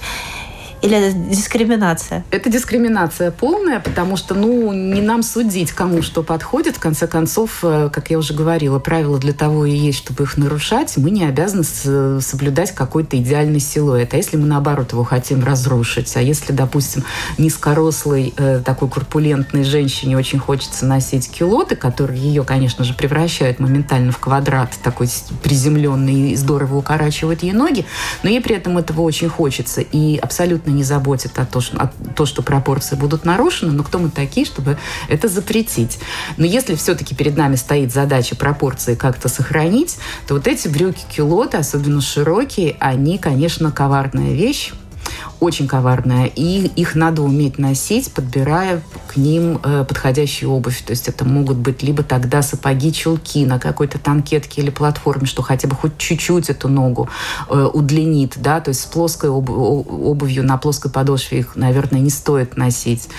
Или 0.83 0.97
это 0.97 1.17
дискриминация? 1.17 2.25
Это 2.29 2.49
дискриминация 2.49 3.31
полная, 3.31 3.79
потому 3.79 4.17
что, 4.17 4.35
ну, 4.35 4.73
не 4.73 4.99
нам 4.99 5.23
судить, 5.23 5.71
кому 5.71 6.01
что 6.01 6.23
подходит. 6.23 6.75
В 6.75 6.79
конце 6.81 7.07
концов, 7.07 7.59
э, 7.63 7.89
как 7.91 8.09
я 8.09 8.17
уже 8.17 8.33
говорила, 8.33 8.79
правила 8.79 9.17
для 9.17 9.31
того 9.31 9.65
и 9.65 9.71
есть, 9.71 9.99
чтобы 9.99 10.23
их 10.23 10.35
нарушать. 10.35 10.97
Мы 10.97 11.11
не 11.11 11.23
обязаны 11.23 11.63
соблюдать 12.21 12.75
какой-то 12.75 13.15
идеальный 13.15 13.61
силуэт. 13.61 14.13
А 14.13 14.17
если 14.17 14.35
мы, 14.35 14.45
наоборот, 14.45 14.91
его 14.91 15.05
хотим 15.05 15.41
разрушить? 15.41 16.13
А 16.17 16.21
если, 16.21 16.51
допустим, 16.51 17.05
низкорослой, 17.37 18.33
э, 18.35 18.59
такой 18.59 18.89
корпулентной 18.89 19.63
женщине 19.63 20.17
очень 20.17 20.39
хочется 20.39 20.85
носить 20.85 21.31
килоты, 21.31 21.77
которые 21.77 22.19
ее, 22.19 22.43
конечно 22.43 22.83
же, 22.83 22.93
превращают 22.93 23.59
моментально 23.59 24.11
в 24.11 24.17
квадрат, 24.17 24.71
такой 24.83 25.07
приземленный 25.43 26.31
и 26.31 26.35
здорово 26.35 26.75
укорачивают 26.75 27.41
ей 27.41 27.53
ноги, 27.53 27.85
но 28.21 28.29
ей 28.29 28.41
при 28.41 28.57
этом 28.57 28.77
этого 28.77 28.99
очень 28.99 29.29
хочется. 29.29 29.79
И 29.79 30.17
абсолютно 30.17 30.72
не 30.73 30.83
заботит 30.83 31.39
о 31.39 31.45
том, 31.45 31.63
о 31.77 31.87
том, 32.15 32.25
что 32.25 32.41
пропорции 32.41 32.95
будут 32.95 33.25
нарушены, 33.25 33.71
но 33.71 33.83
кто 33.83 33.99
мы 33.99 34.09
такие, 34.09 34.45
чтобы 34.45 34.77
это 35.07 35.27
запретить. 35.27 35.99
Но 36.37 36.45
если 36.45 36.75
все-таки 36.75 37.15
перед 37.15 37.37
нами 37.37 37.55
стоит 37.55 37.93
задача 37.93 38.35
пропорции 38.35 38.95
как-то 38.95 39.29
сохранить, 39.29 39.97
то 40.27 40.33
вот 40.33 40.47
эти 40.47 40.67
брюки-кюлоты, 40.67 41.57
особенно 41.57 42.01
широкие, 42.01 42.75
они, 42.79 43.17
конечно, 43.17 43.71
коварная 43.71 44.33
вещь, 44.33 44.71
очень 45.39 45.67
коварная, 45.67 46.25
и 46.25 46.67
их 46.75 46.95
надо 46.95 47.21
уметь 47.21 47.57
носить, 47.57 48.11
подбирая 48.13 48.81
к 49.07 49.17
ним 49.17 49.59
э, 49.63 49.85
подходящую 49.87 50.51
обувь. 50.51 50.81
То 50.83 50.91
есть 50.91 51.07
это 51.07 51.25
могут 51.25 51.57
быть 51.57 51.83
либо 51.83 52.03
тогда 52.03 52.41
сапоги, 52.41 52.93
чулки 52.93 53.45
на 53.45 53.59
какой-то 53.59 53.99
танкетке 53.99 54.61
или 54.61 54.69
платформе, 54.69 55.25
что 55.25 55.41
хотя 55.41 55.67
бы 55.67 55.75
хоть 55.75 55.97
чуть-чуть 55.97 56.49
эту 56.49 56.67
ногу 56.67 57.09
э, 57.49 57.69
удлинит, 57.73 58.35
да, 58.37 58.59
то 58.59 58.69
есть 58.69 58.81
с 58.81 58.85
плоской 58.85 59.29
об, 59.29 59.49
обувью 59.49 60.43
на 60.43 60.57
плоской 60.57 60.91
подошве 60.91 61.39
их, 61.39 61.55
наверное, 61.55 61.99
не 61.99 62.09
стоит 62.09 62.57
носить. 62.57 63.09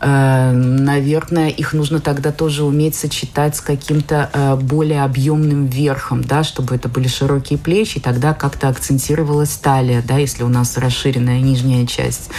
Э, 0.00 0.52
наверное, 0.52 1.48
их 1.48 1.72
нужно 1.72 2.00
тогда 2.00 2.32
тоже 2.32 2.64
уметь 2.64 2.94
сочетать 2.94 3.56
с 3.56 3.60
каким-то 3.60 4.58
более 4.62 5.02
объемным 5.04 5.66
верхом, 5.66 6.22
да, 6.22 6.44
чтобы 6.44 6.74
это 6.74 6.88
были 6.88 7.08
широкие 7.08 7.58
плечи, 7.58 7.98
и 7.98 8.00
тогда 8.00 8.34
как-то 8.34 8.68
акцентировалась 8.68 9.50
талия, 9.50 10.02
да, 10.06 10.18
если 10.18 10.42
у 10.42 10.48
нас 10.48 10.76
расширенная 10.76 11.40
нижняя 11.52 11.86
часть. 11.86 12.30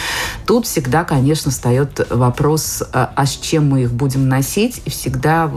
Тут 0.45 0.65
всегда, 0.65 1.03
конечно, 1.03 1.51
встает 1.51 2.05
вопрос, 2.09 2.83
а, 2.91 3.11
а 3.15 3.25
с 3.25 3.37
чем 3.37 3.69
мы 3.69 3.83
их 3.83 3.91
будем 3.91 4.27
носить, 4.27 4.81
и 4.85 4.89
всегда 4.89 5.49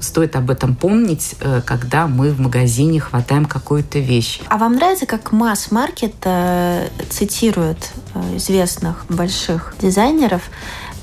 стоит 0.00 0.36
об 0.36 0.50
этом 0.50 0.74
помнить, 0.74 1.34
э, 1.40 1.62
когда 1.64 2.06
мы 2.06 2.30
в 2.30 2.40
магазине 2.40 3.00
хватаем 3.00 3.46
какую-то 3.46 3.98
вещь. 3.98 4.40
А 4.48 4.58
вам 4.58 4.74
нравится, 4.74 5.06
как 5.06 5.32
масс-маркет 5.32 6.14
э, 6.24 6.88
цитирует 7.08 7.92
э, 8.14 8.36
известных 8.36 9.06
больших 9.08 9.74
дизайнеров, 9.80 10.42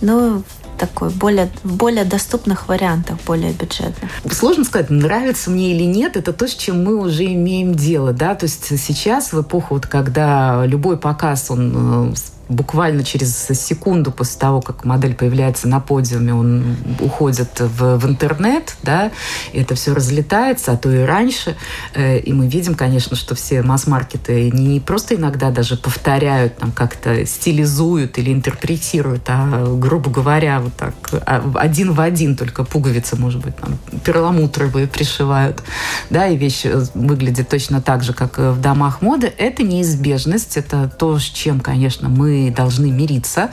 ну, 0.02 0.44
такой 0.78 1.10
более, 1.10 1.50
более 1.64 2.06
доступных 2.06 2.68
вариантах, 2.68 3.18
более 3.26 3.54
бюджетных? 3.54 4.12
Сложно 4.32 4.64
сказать, 4.64 4.90
нравится 4.90 5.50
мне 5.50 5.76
или 5.76 5.84
нет, 5.84 6.18
это 6.18 6.34
то, 6.34 6.48
с 6.48 6.54
чем 6.54 6.84
мы 6.84 6.96
уже 6.96 7.26
имеем 7.26 7.76
дело, 7.76 8.14
да, 8.14 8.36
то 8.36 8.46
есть 8.46 8.66
сейчас 8.80 9.34
в 9.34 9.42
эпоху, 9.42 9.76
вот, 9.76 9.88
когда 9.88 10.66
любой 10.66 10.98
показ, 10.98 11.50
он 11.50 12.12
э, 12.12 12.16
буквально 12.50 13.04
через 13.04 13.36
секунду 13.48 14.12
после 14.12 14.40
того, 14.40 14.62
как 14.62 14.86
модель 14.86 15.16
появляется 15.16 15.68
на 15.68 15.80
подиуме, 15.80 16.34
он 16.34 16.78
уходит 17.00 17.60
в, 17.60 17.98
в 17.98 18.08
интернет, 18.08 18.76
да, 18.84 19.12
и 19.54 19.60
это 19.60 19.76
все 19.76 19.94
разлетается, 19.94 20.72
а 20.72 20.78
то 20.78 20.92
и 20.92 21.04
раньше. 21.04 21.56
Э, 21.94 22.20
и 22.20 22.34
мы 22.34 22.48
видим, 22.48 22.76
конечно, 22.76 23.16
что 23.16 23.36
все 23.36 23.62
масс-маркеты 23.62 24.52
не 24.52 24.80
просто 24.80 25.16
иногда 25.16 25.50
даже 25.50 25.76
повторяют, 25.78 26.58
там 26.58 26.72
как-то 26.72 27.26
стилизуют 27.26 28.18
или 28.18 28.32
интерпретируют, 28.32 29.24
а, 29.28 29.76
грубо 29.76 30.10
говоря, 30.10 30.60
вот 30.60 30.76
так 30.76 30.94
а, 31.26 31.52
один 31.56 31.94
в 31.94 32.02
один, 32.02 32.36
только 32.36 32.64
пуговицы, 32.64 33.16
может 33.16 33.42
быть, 33.42 33.56
там 33.56 33.78
перламутровые 34.04 34.88
пришивают, 34.88 35.64
да, 36.10 36.28
и 36.28 36.38
вещь 36.38 36.66
э, 36.66 36.86
выглядит 36.94 37.50
точно 37.50 37.82
так 37.82 38.04
же, 38.04 38.14
как 38.14 38.38
в 38.38 38.62
домах 38.62 39.02
моды. 39.02 39.32
Это 39.38 39.64
неизбежность, 39.64 40.58
это 40.58 40.88
то, 40.88 41.18
с 41.18 41.24
чем, 41.24 41.60
конечно, 41.60 42.10
мы 42.10 42.35
должны 42.56 42.92
мириться. 42.92 43.50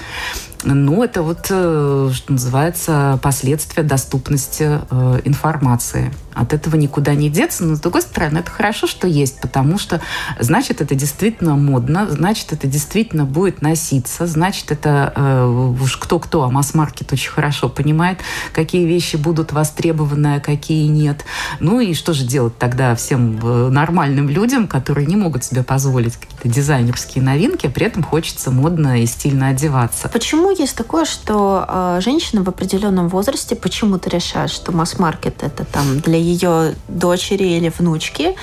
Ну, 0.65 1.03
это 1.03 1.23
вот, 1.23 1.47
э, 1.51 2.11
что 2.13 2.33
называется, 2.33 3.19
последствия 3.23 3.83
доступности 3.83 4.81
э, 4.91 5.21
информации. 5.25 6.13
От 6.35 6.53
этого 6.53 6.77
никуда 6.77 7.15
не 7.15 7.29
деться, 7.29 7.65
но 7.65 7.77
с 7.77 7.81
другой 7.81 8.03
стороны, 8.03 8.39
это 8.39 8.51
хорошо, 8.51 8.87
что 8.87 9.07
есть, 9.07 9.41
потому 9.41 9.79
что 9.79 10.01
значит, 10.39 10.81
это 10.81 10.95
действительно 10.95 11.57
модно, 11.57 12.07
значит, 12.09 12.53
это 12.53 12.67
действительно 12.67 13.25
будет 13.25 13.63
носиться, 13.63 14.27
значит, 14.27 14.71
это 14.71 15.13
э, 15.15 15.75
уж 15.81 15.97
кто-кто, 15.97 16.45
а 16.45 16.51
масс-маркет 16.51 17.13
очень 17.13 17.31
хорошо 17.31 17.69
понимает, 17.69 18.19
какие 18.53 18.87
вещи 18.87 19.17
будут 19.17 19.53
востребованы, 19.53 20.37
а 20.37 20.41
какие 20.41 20.87
нет. 20.87 21.25
Ну 21.61 21.81
и 21.81 21.95
что 21.95 22.13
же 22.13 22.25
делать 22.25 22.57
тогда 22.59 22.95
всем 22.95 23.39
э, 23.43 23.69
нормальным 23.69 24.29
людям, 24.29 24.69
которые 24.69 25.07
не 25.07 25.17
могут 25.17 25.45
себе 25.45 25.63
позволить 25.63 26.17
какие-то 26.17 26.49
дизайнерские 26.49 27.23
новинки, 27.23 27.67
а 27.67 27.71
при 27.71 27.87
этом 27.87 28.03
хочется 28.03 28.51
модно 28.51 29.03
и 29.03 29.07
стильно 29.07 29.49
одеваться. 29.49 30.09
Почему 30.09 30.51
есть 30.51 30.77
такое, 30.77 31.05
что 31.05 31.67
э, 31.69 32.01
женщины 32.03 32.43
в 32.43 32.49
определенном 32.49 33.09
возрасте 33.09 33.55
почему-то 33.55 34.09
решают, 34.09 34.51
что 34.51 34.73
масс-маркет 34.73 35.43
это 35.43 35.65
там 35.65 36.01
для 36.01 36.22
ее 36.23 36.75
дочери 36.89 37.45
или 37.45 37.69
внучки, 37.77 38.35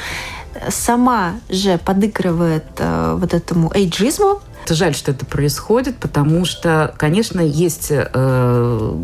сама 0.70 1.40
же 1.50 1.78
подыгрывает 1.78 2.66
э, 2.78 3.16
вот 3.18 3.34
этому 3.34 3.72
эйджизму, 3.74 4.42
Это 4.66 4.76
жаль, 4.76 4.94
что 4.94 5.12
это 5.12 5.26
происходит, 5.26 5.98
потому 5.98 6.46
что, 6.46 6.94
конечно, 6.98 7.42
есть 7.42 7.88
э, 7.90 9.04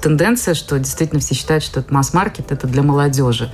тенденция, 0.00 0.54
что 0.54 0.78
действительно 0.78 1.20
все 1.20 1.34
считают, 1.34 1.64
что 1.64 1.80
это 1.80 1.94
масс-маркет, 1.94 2.52
это 2.52 2.66
для 2.66 2.82
молодежи. 2.82 3.50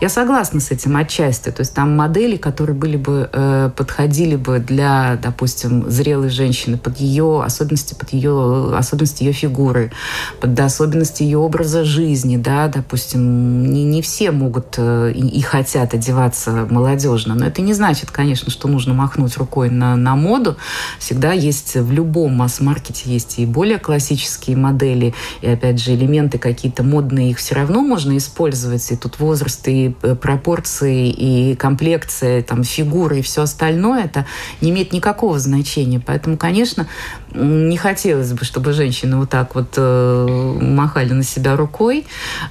Я 0.00 0.08
согласна 0.08 0.60
с 0.60 0.70
этим 0.70 0.96
отчасти. 0.96 1.50
То 1.50 1.60
есть 1.60 1.74
там 1.74 1.96
модели, 1.96 2.36
которые 2.36 2.76
были 2.76 2.96
бы, 2.96 3.28
э, 3.32 3.70
подходили 3.74 4.36
бы 4.36 4.58
для, 4.58 5.18
допустим, 5.22 5.90
зрелой 5.90 6.28
женщины, 6.28 6.76
под 6.76 6.98
ее 6.98 7.42
особенности, 7.42 7.94
под 7.94 8.12
ее 8.12 8.74
особенности 8.76 9.22
ее 9.22 9.32
фигуры, 9.32 9.92
под 10.40 10.58
особенности 10.60 11.22
ее 11.22 11.38
образа 11.38 11.84
жизни, 11.84 12.36
да, 12.36 12.68
допустим, 12.68 13.64
не, 13.64 13.84
не 13.84 14.02
все 14.02 14.30
могут 14.30 14.74
э, 14.76 15.12
и, 15.14 15.26
и 15.26 15.40
хотят 15.40 15.94
одеваться 15.94 16.66
молодежно, 16.68 17.34
но 17.34 17.46
это 17.46 17.62
не 17.62 17.72
значит, 17.72 18.10
конечно, 18.10 18.50
что 18.50 18.68
нужно 18.68 18.94
махнуть 18.94 19.36
рукой 19.36 19.70
на, 19.70 19.96
на 19.96 20.16
моду. 20.16 20.56
Всегда 20.98 21.32
есть 21.32 21.74
в 21.74 21.92
любом 21.92 22.34
масс-маркете 22.34 23.10
есть 23.10 23.38
и 23.38 23.46
более 23.46 23.78
классические 23.78 24.56
модели, 24.56 25.14
и 25.40 25.48
опять 25.48 25.80
же 25.80 25.94
элементы 25.94 26.38
какие-то 26.38 26.82
модные, 26.82 27.30
их 27.30 27.38
все 27.38 27.54
равно 27.54 27.80
можно 27.82 28.16
использовать, 28.16 28.90
и 28.90 28.96
тут 28.96 29.18
возраст, 29.18 29.66
и 29.68 29.94
э, 30.02 30.14
пропорции, 30.14 31.10
и 31.10 31.54
комплекция, 31.56 32.42
там, 32.42 32.64
фигуры 32.64 33.20
и 33.20 33.22
все 33.22 33.42
остальное, 33.42 34.04
это 34.04 34.26
не 34.60 34.70
имеет 34.70 34.92
никакого 34.92 35.38
значения. 35.38 36.00
Поэтому, 36.04 36.36
конечно, 36.36 36.86
не 37.34 37.76
хотелось 37.76 38.32
бы, 38.32 38.44
чтобы 38.44 38.72
женщины 38.72 39.16
вот 39.16 39.30
так 39.30 39.54
вот 39.54 39.74
э, 39.76 40.58
махали 40.60 41.12
на 41.12 41.22
себя 41.22 41.56
рукой. 41.56 42.06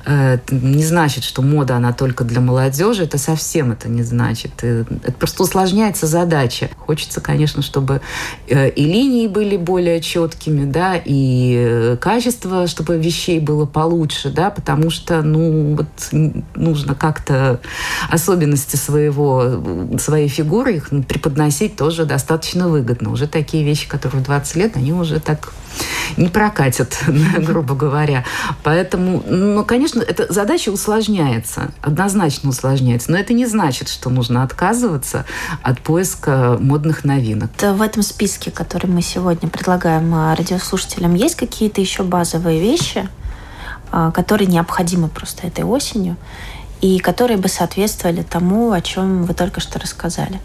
Э, 0.06 0.38
не 0.52 0.84
значит, 0.84 1.24
что 1.24 1.42
мода, 1.42 1.76
она 1.76 1.94
только 1.94 2.24
для 2.24 2.42
молодежи. 2.42 3.04
Это 3.04 3.18
совсем 3.18 3.72
это 3.72 3.90
не 3.90 4.04
значит. 4.04 4.52
Э, 4.62 4.86
это 5.04 5.14
просто 5.14 5.44
усложняется 5.44 6.06
задача. 6.06 6.70
Хочется, 6.78 7.22
конечно, 7.22 7.62
чтобы 7.62 8.02
и 8.48 8.86
линии 8.86 9.28
были 9.28 9.58
более 9.58 10.00
четкими, 10.00 10.70
да, 10.70 10.96
и 11.04 11.56
э, 11.58 11.98
качество, 12.00 12.68
чтобы 12.68 12.98
вещей 12.98 13.40
было 13.40 13.66
получше, 13.66 14.30
да, 14.30 14.52
потому 14.52 14.90
что, 14.90 15.22
ну, 15.24 15.76
вот 15.76 15.88
нужно 16.56 16.94
как-то 16.94 17.60
особенности 18.10 18.76
своего, 18.76 19.98
своей 19.98 20.28
фигуры 20.28 20.76
их 20.76 20.90
преподносить 21.08 21.76
тоже 21.76 22.06
достаточно 22.06 22.68
выгодно. 22.68 23.12
Уже 23.12 23.28
такие 23.28 23.64
вещи, 23.64 23.88
которые 23.88 24.22
в 24.22 24.26
20 24.26 24.56
лет 24.56 24.68
лет, 24.68 24.78
они 24.78 24.94
уже 24.94 25.20
так 25.20 25.52
не 26.18 26.28
прокатят, 26.28 26.98
грубо 27.38 27.76
говоря. 27.76 28.26
Поэтому, 28.64 29.24
ну, 29.28 29.64
конечно, 29.64 30.02
эта 30.02 30.32
задача 30.32 30.70
усложняется, 30.70 31.72
однозначно 31.82 32.50
усложняется. 32.50 33.12
Но 33.12 33.18
это 33.18 33.34
не 33.34 33.46
значит, 33.46 33.90
что 33.90 34.10
нужно 34.10 34.44
отказываться 34.44 35.26
от 35.62 35.80
поиска 35.82 36.58
модных 36.60 37.04
новинок. 37.04 37.52
В 37.62 37.82
этом 37.82 38.02
списке, 38.18 38.50
который 38.50 38.88
мы 38.88 39.04
сегодня 39.04 39.48
предлагаем 39.48 40.12
а, 40.16 40.36
радиослушателям, 40.36 41.14
есть 41.14 41.36
какие-то 41.36 41.82
еще 41.82 42.02
базовые 42.02 42.60
вещи, 42.60 43.08
а, 43.92 44.10
которые 44.10 44.48
необходимы 44.48 45.08
просто 45.08 45.46
этой 45.48 45.64
осенью? 45.64 46.16
и 46.80 47.00
которые 47.00 47.38
бы 47.38 47.48
соответствовали 47.48 48.22
тому, 48.22 48.72
о 48.72 48.82
чем 48.82 49.24
вы 49.24 49.34
только 49.34 49.60
что 49.60 49.80
рассказали? 49.80 50.40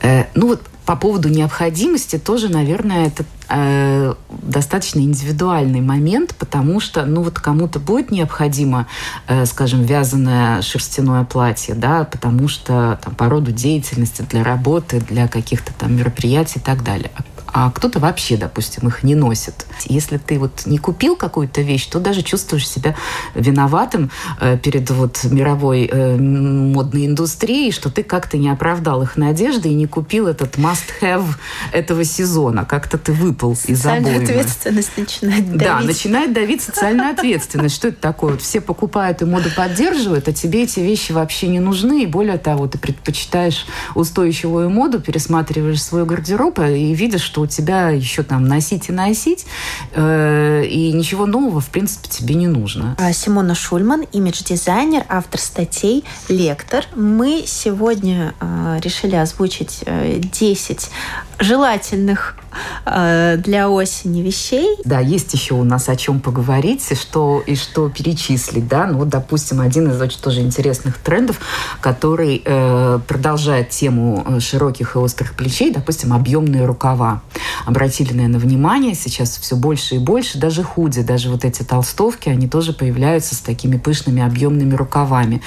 Э, 0.00 0.26
ну 0.36 0.46
вот 0.46 0.62
по 0.86 0.94
поводу 0.94 1.28
необходимости 1.28 2.16
тоже, 2.16 2.48
наверное, 2.48 3.08
это 3.08 3.24
э, 3.48 4.14
достаточно 4.42 5.00
индивидуальный 5.00 5.80
момент, 5.80 6.36
потому 6.38 6.78
что, 6.78 7.04
ну 7.04 7.22
вот 7.22 7.40
кому-то 7.40 7.80
будет 7.80 8.12
необходимо, 8.12 8.86
э, 9.26 9.46
скажем, 9.46 9.82
вязаное 9.82 10.62
шерстяное 10.62 11.24
платье, 11.24 11.74
да, 11.74 12.04
потому 12.04 12.46
что 12.46 13.00
там 13.02 13.16
по 13.16 13.28
роду 13.28 13.50
деятельности 13.50 14.22
для 14.22 14.44
работы, 14.44 15.00
для 15.00 15.26
каких-то 15.26 15.72
там 15.74 15.96
мероприятий 15.96 16.60
и 16.60 16.62
так 16.62 16.84
далее 16.84 17.10
а 17.58 17.70
кто-то 17.70 18.00
вообще, 18.00 18.36
допустим, 18.36 18.86
их 18.86 19.02
не 19.02 19.14
носит. 19.14 19.64
Если 19.86 20.18
ты 20.18 20.38
вот 20.38 20.66
не 20.66 20.76
купил 20.76 21.16
какую-то 21.16 21.62
вещь, 21.62 21.86
то 21.86 21.98
даже 21.98 22.20
чувствуешь 22.20 22.68
себя 22.68 22.94
виноватым 23.34 24.10
э, 24.38 24.58
перед 24.58 24.90
вот 24.90 25.24
мировой 25.24 25.88
э, 25.90 26.16
модной 26.18 27.06
индустрией, 27.06 27.72
что 27.72 27.90
ты 27.90 28.02
как-то 28.02 28.36
не 28.36 28.50
оправдал 28.50 29.00
их 29.00 29.16
надежды 29.16 29.70
и 29.70 29.74
не 29.74 29.86
купил 29.86 30.26
этот 30.26 30.58
must-have 30.76 31.26
этого 31.72 32.04
сезона. 32.04 32.64
Как-то 32.64 32.98
ты 32.98 33.12
выпал 33.12 33.56
из 33.66 33.84
обоймы. 33.84 34.22
ответственность 34.22 34.96
начинает 34.96 35.46
давить. 35.46 35.58
Да, 35.58 35.80
начинает 35.80 36.32
давить 36.32 36.62
социальная 36.62 37.12
ответственность. 37.12 37.74
Что 37.74 37.88
это 37.88 38.00
такое? 38.00 38.32
Вот 38.32 38.42
все 38.42 38.60
покупают 38.60 39.22
и 39.22 39.24
моду 39.24 39.50
поддерживают, 39.56 40.28
а 40.28 40.32
тебе 40.32 40.64
эти 40.64 40.80
вещи 40.80 41.12
вообще 41.12 41.48
не 41.48 41.60
нужны. 41.60 42.02
И 42.02 42.06
более 42.06 42.38
того, 42.38 42.66
ты 42.68 42.78
предпочитаешь 42.78 43.66
устойчивую 43.94 44.70
моду, 44.70 45.00
пересматриваешь 45.00 45.82
свой 45.82 46.04
гардероб 46.04 46.58
и 46.60 46.94
видишь, 46.94 47.22
что 47.22 47.42
у 47.42 47.46
тебя 47.46 47.90
еще 47.90 48.22
там 48.22 48.46
носить 48.46 48.88
и 48.88 48.92
носить, 48.92 49.46
э, 49.94 50.64
и 50.64 50.92
ничего 50.92 51.26
нового, 51.26 51.60
в 51.60 51.68
принципе, 51.68 52.08
тебе 52.08 52.34
не 52.34 52.46
нужно. 52.46 52.96
А, 52.98 53.12
Симона 53.12 53.54
Шульман, 53.54 54.02
имидж-дизайнер, 54.12 55.04
автор 55.08 55.40
статей, 55.40 56.04
лектор. 56.28 56.84
Мы 56.94 57.44
сегодня 57.46 58.34
э, 58.40 58.78
решили 58.82 59.16
озвучить 59.16 59.80
э, 59.86 60.18
10 60.68 60.90
желательных 61.38 62.36
э, 62.84 63.36
для 63.38 63.68
осени 63.70 64.22
вещей. 64.22 64.76
Да, 64.84 65.00
есть 65.00 65.32
еще 65.32 65.54
у 65.54 65.64
нас 65.64 65.88
о 65.88 65.96
чем 65.96 66.20
поговорить 66.20 66.84
и 66.90 66.94
что, 66.94 67.42
и 67.46 67.56
что 67.56 67.88
перечислить. 67.88 68.68
Да? 68.68 68.86
Ну, 68.86 69.04
допустим, 69.04 69.60
один 69.60 69.90
из 69.90 70.00
очень 70.00 70.20
тоже 70.20 70.40
интересных 70.40 70.98
трендов, 70.98 71.40
который 71.80 72.42
э, 72.44 72.98
продолжает 73.06 73.70
тему 73.70 74.24
э, 74.26 74.40
широких 74.40 74.96
и 74.96 74.98
острых 74.98 75.34
плечей, 75.34 75.72
допустим, 75.72 76.12
объемные 76.12 76.64
рукава. 76.64 77.22
Обратили, 77.64 78.12
наверное, 78.12 78.40
внимание, 78.40 78.94
сейчас 78.94 79.36
все 79.38 79.56
больше 79.56 79.96
и 79.96 79.98
больше, 79.98 80.38
даже 80.38 80.62
худи, 80.62 81.02
даже 81.02 81.30
вот 81.30 81.44
эти 81.44 81.62
толстовки, 81.62 82.28
они 82.28 82.48
тоже 82.48 82.72
появляются 82.72 83.34
с 83.34 83.38
такими 83.38 83.76
пышными 83.76 84.22
объемными 84.22 84.74
рукавами. 84.74 85.42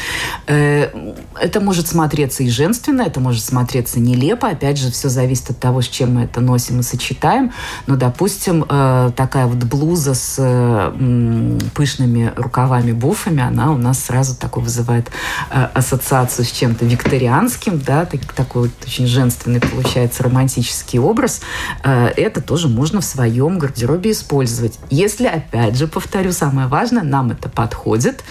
Э, 0.48 0.90
это 1.40 1.60
может 1.62 1.88
смотреться 1.88 2.44
и 2.44 2.50
женственно, 2.50 3.04
это 3.04 3.20
может 3.20 3.44
смотреться 3.44 4.00
нелепо, 4.00 4.50
опять 4.50 4.78
же, 4.78 4.92
все 4.92 5.10
зависит 5.10 5.52
от 5.52 5.60
того, 5.60 5.82
с 5.82 5.88
чем 5.88 6.16
мы 6.16 6.24
это 6.24 6.42
носим 6.42 6.80
и 6.80 6.84
сочетаем. 7.00 7.52
Но, 7.88 7.96
допустим, 7.96 8.66
э, 8.68 9.12
такая 9.16 9.48
вот 9.48 9.64
блуза 9.64 10.14
с 10.14 10.36
э, 10.38 11.58
пышными 11.74 12.34
рукавами, 12.36 12.92
буфами, 12.92 13.42
она 13.42 13.72
у 13.72 13.78
нас 13.78 14.04
сразу 14.04 14.36
такой 14.36 14.64
вызывает 14.64 15.10
э, 15.50 15.68
ассоциацию 15.74 16.46
с 16.46 16.52
чем-то 16.52 16.86
викторианским, 16.86 17.80
да, 17.80 18.08
такой 18.36 18.64
вот 18.64 18.72
очень 18.86 19.08
женственный 19.08 19.62
получается 19.62 20.24
романтический 20.24 21.00
образ. 21.00 21.42
Это 21.84 22.42
тоже 22.42 22.68
можно 22.68 23.02
в 23.02 23.06
своем 23.06 23.60
гардеробе 23.60 24.12
использовать. 24.12 24.80
Если, 24.90 25.28
опять 25.28 25.78
же, 25.78 25.88
повторю, 25.88 26.32
самое 26.32 26.68
важное, 26.68 27.04
нам 27.04 27.32
это 27.32 27.50
подходит, 27.50 28.24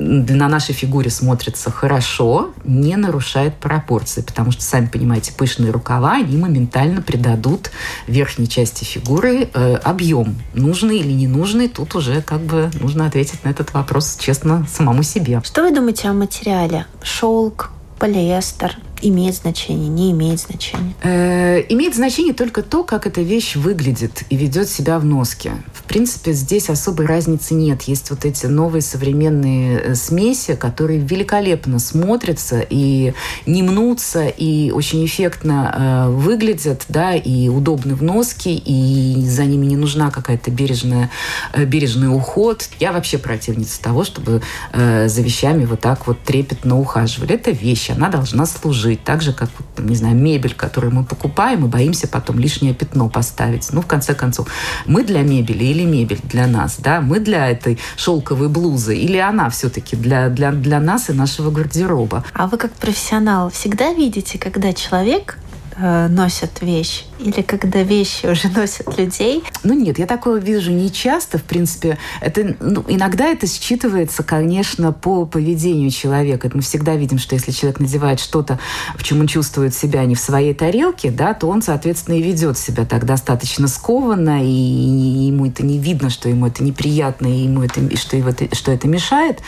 на 0.00 0.48
нашей 0.48 0.74
фигуре 0.74 1.10
смотрится 1.10 1.70
хорошо, 1.70 2.50
не 2.64 2.96
нарушает 2.96 3.54
пропорции, 3.56 4.22
потому 4.22 4.50
что, 4.50 4.62
сами 4.62 4.86
понимаете, 4.86 5.32
пышные 5.32 5.70
рукава, 5.70 6.14
они 6.14 6.36
моментально 6.36 7.02
придадут 7.02 7.70
верхней 8.06 8.48
части 8.48 8.84
фигуры 8.84 9.48
э, 9.52 9.74
объем. 9.76 10.36
Нужный 10.54 10.98
или 10.98 11.12
не 11.12 11.26
нужный, 11.26 11.68
тут 11.68 11.94
уже 11.94 12.22
как 12.22 12.40
бы 12.40 12.70
нужно 12.80 13.06
ответить 13.06 13.44
на 13.44 13.50
этот 13.50 13.72
вопрос 13.74 14.16
честно 14.18 14.66
самому 14.72 15.02
себе. 15.02 15.40
Что 15.44 15.62
вы 15.62 15.74
думаете 15.74 16.08
о 16.08 16.12
материале? 16.12 16.86
Шелк, 17.02 17.70
полиэстер, 17.98 18.76
имеет 19.02 19.34
значение, 19.34 19.88
не 19.88 20.12
имеет 20.12 20.40
значения? 20.40 20.94
Э, 21.02 21.60
имеет 21.68 21.94
значение 21.94 22.34
только 22.34 22.62
то, 22.62 22.84
как 22.84 23.06
эта 23.06 23.22
вещь 23.22 23.56
выглядит 23.56 24.24
и 24.30 24.36
ведет 24.36 24.68
себя 24.68 24.98
в 24.98 25.04
носке. 25.04 25.52
В 25.72 25.84
принципе, 25.84 26.32
здесь 26.32 26.68
особой 26.68 27.06
разницы 27.06 27.54
нет. 27.54 27.82
Есть 27.82 28.10
вот 28.10 28.24
эти 28.24 28.46
новые 28.46 28.82
современные 28.82 29.80
э, 29.80 29.94
смеси, 29.94 30.54
которые 30.54 31.00
великолепно 31.00 31.78
смотрятся 31.78 32.64
и 32.68 33.12
не 33.46 33.62
мнутся, 33.62 34.26
и 34.26 34.70
очень 34.70 35.04
эффектно 35.04 36.06
э, 36.06 36.10
выглядят, 36.10 36.84
да, 36.88 37.14
и 37.14 37.48
удобны 37.48 37.94
в 37.94 38.02
носке, 38.02 38.54
и 38.54 39.24
за 39.26 39.44
ними 39.44 39.66
не 39.66 39.76
нужна 39.76 40.10
какая-то 40.10 40.50
бережная, 40.50 41.10
э, 41.52 41.64
бережный 41.64 42.14
уход. 42.14 42.68
Я 42.78 42.92
вообще 42.92 43.18
противница 43.18 43.80
того, 43.82 44.04
чтобы 44.04 44.42
э, 44.72 45.08
за 45.08 45.22
вещами 45.22 45.64
вот 45.64 45.80
так 45.80 46.06
вот 46.06 46.20
трепетно 46.22 46.78
ухаживали. 46.78 47.34
Это 47.34 47.50
вещь, 47.50 47.90
она 47.90 48.08
должна 48.08 48.46
служить 48.46 48.89
жить. 48.90 49.04
Так 49.04 49.22
же, 49.22 49.32
как, 49.32 49.48
не 49.78 49.96
знаю, 49.96 50.16
мебель, 50.16 50.54
которую 50.54 50.94
мы 50.94 51.04
покупаем, 51.04 51.62
мы 51.62 51.68
боимся 51.68 52.08
потом 52.08 52.38
лишнее 52.38 52.74
пятно 52.74 53.08
поставить. 53.08 53.72
Ну, 53.72 53.80
в 53.80 53.86
конце 53.86 54.14
концов, 54.14 54.48
мы 54.86 55.04
для 55.04 55.22
мебели 55.22 55.64
или 55.64 55.84
мебель 55.84 56.20
для 56.24 56.46
нас, 56.46 56.76
да? 56.78 57.00
Мы 57.00 57.20
для 57.20 57.50
этой 57.50 57.78
шелковой 57.96 58.48
блузы 58.48 58.96
или 58.96 59.18
она 59.18 59.48
все-таки 59.50 59.96
для, 59.96 60.28
для, 60.28 60.52
для 60.52 60.80
нас 60.80 61.10
и 61.10 61.12
нашего 61.12 61.50
гардероба? 61.50 62.24
А 62.32 62.46
вы 62.46 62.58
как 62.58 62.72
профессионал 62.72 63.50
всегда 63.50 63.92
видите, 63.92 64.38
когда 64.38 64.72
человек 64.72 65.38
э, 65.80 66.08
носят 66.08 66.60
вещь? 66.60 67.04
Или 67.18 67.42
когда 67.42 67.82
вещи 67.82 68.26
уже 68.26 68.48
носят 68.54 68.98
людей? 68.98 69.42
Ну 69.62 69.74
нет, 69.74 69.98
я 69.98 70.06
такое 70.06 70.40
вижу 70.40 70.70
не 70.70 70.90
часто. 70.90 71.38
В 71.38 71.42
принципе, 71.42 71.98
это, 72.20 72.56
ну, 72.60 72.84
иногда 72.88 73.26
это 73.26 73.46
считывается, 73.46 74.22
конечно, 74.22 74.92
по 74.92 75.26
поведению 75.26 75.90
человека. 75.90 76.48
Это 76.48 76.56
мы 76.56 76.62
всегда 76.62 76.94
видим, 76.96 77.18
что 77.18 77.34
если 77.34 77.52
человек 77.52 77.80
надевает 77.80 78.20
что-то, 78.20 78.58
в 78.96 79.02
чем 79.02 79.20
он 79.20 79.26
чувствует 79.26 79.74
себя 79.74 80.04
не 80.04 80.14
в 80.14 80.20
своей 80.20 80.54
тарелке, 80.54 81.10
да, 81.10 81.34
то 81.34 81.48
он, 81.48 81.62
соответственно, 81.62 82.16
и 82.16 82.22
ведет 82.22 82.58
себя 82.58 82.84
так 82.84 83.04
достаточно 83.04 83.68
скованно, 83.68 84.44
и 84.44 84.48
ему 84.48 85.46
это 85.46 85.64
не 85.64 85.78
видно, 85.78 86.10
что 86.10 86.28
ему 86.28 86.46
это 86.46 86.62
неприятно, 86.62 87.26
и 87.26 87.44
ему 87.44 87.62
это, 87.62 87.96
что, 87.96 88.16
его 88.16 88.30
это, 88.30 88.54
что 88.54 88.72
это 88.72 88.88
мешает. 88.88 89.40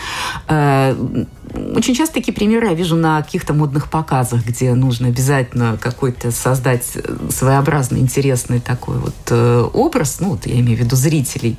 Э, 1.54 1.74
очень 1.76 1.94
часто 1.94 2.14
такие 2.14 2.32
примеры 2.32 2.68
я 2.68 2.74
вижу 2.74 2.96
на 2.96 3.22
каких-то 3.22 3.54
модных 3.54 3.90
показах, 3.90 4.44
где 4.44 4.74
нужно 4.74 5.08
обязательно 5.08 5.78
какой-то 5.80 6.30
создать 6.30 6.84
своеобразный, 7.30 8.00
интересный 8.00 8.60
такой 8.60 8.98
вот 8.98 9.14
э, 9.30 9.68
образ, 9.72 10.20
ну, 10.20 10.30
вот 10.30 10.46
я 10.46 10.54
имею 10.60 10.78
в 10.78 10.80
виду 10.80 10.96
зрителей, 10.96 11.58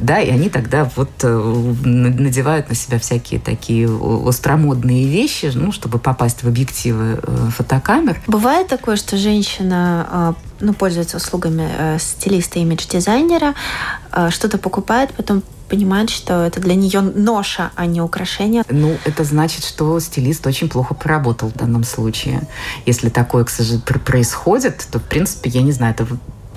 да, 0.00 0.20
и 0.20 0.30
они 0.30 0.48
тогда 0.48 0.90
вот 0.96 1.10
э, 1.22 1.74
надевают 1.84 2.68
на 2.68 2.74
себя 2.74 2.98
всякие 2.98 3.40
такие 3.40 3.88
остромодные 4.26 5.06
вещи, 5.06 5.50
ну, 5.54 5.72
чтобы 5.72 5.98
попасть 5.98 6.42
в 6.42 6.48
объективы 6.48 7.20
э, 7.22 7.48
фотокамер. 7.56 8.20
Бывает 8.26 8.68
такое, 8.68 8.96
что 8.96 9.16
женщина 9.16 10.34
ну, 10.60 10.72
пользуется 10.72 11.16
услугами 11.16 11.98
стилиста, 11.98 12.58
имидж-дизайнера, 12.60 13.54
что-то 14.30 14.58
покупает, 14.58 15.12
потом 15.14 15.42
понимает, 15.68 16.10
что 16.10 16.44
это 16.44 16.60
для 16.60 16.74
нее 16.74 17.00
ноша, 17.00 17.70
а 17.74 17.86
не 17.86 18.00
украшение. 18.00 18.62
Ну, 18.68 18.96
это 19.04 19.24
значит, 19.24 19.64
что 19.64 19.98
стилист 20.00 20.46
очень 20.46 20.68
плохо 20.68 20.94
поработал 20.94 21.48
в 21.48 21.54
данном 21.54 21.84
случае. 21.84 22.46
Если 22.86 23.08
такое, 23.08 23.44
к 23.44 23.50
сожалению, 23.50 23.84
происходит, 24.04 24.86
то, 24.90 24.98
в 24.98 25.04
принципе, 25.04 25.50
я 25.50 25.62
не 25.62 25.72
знаю, 25.72 25.94
это 25.94 26.06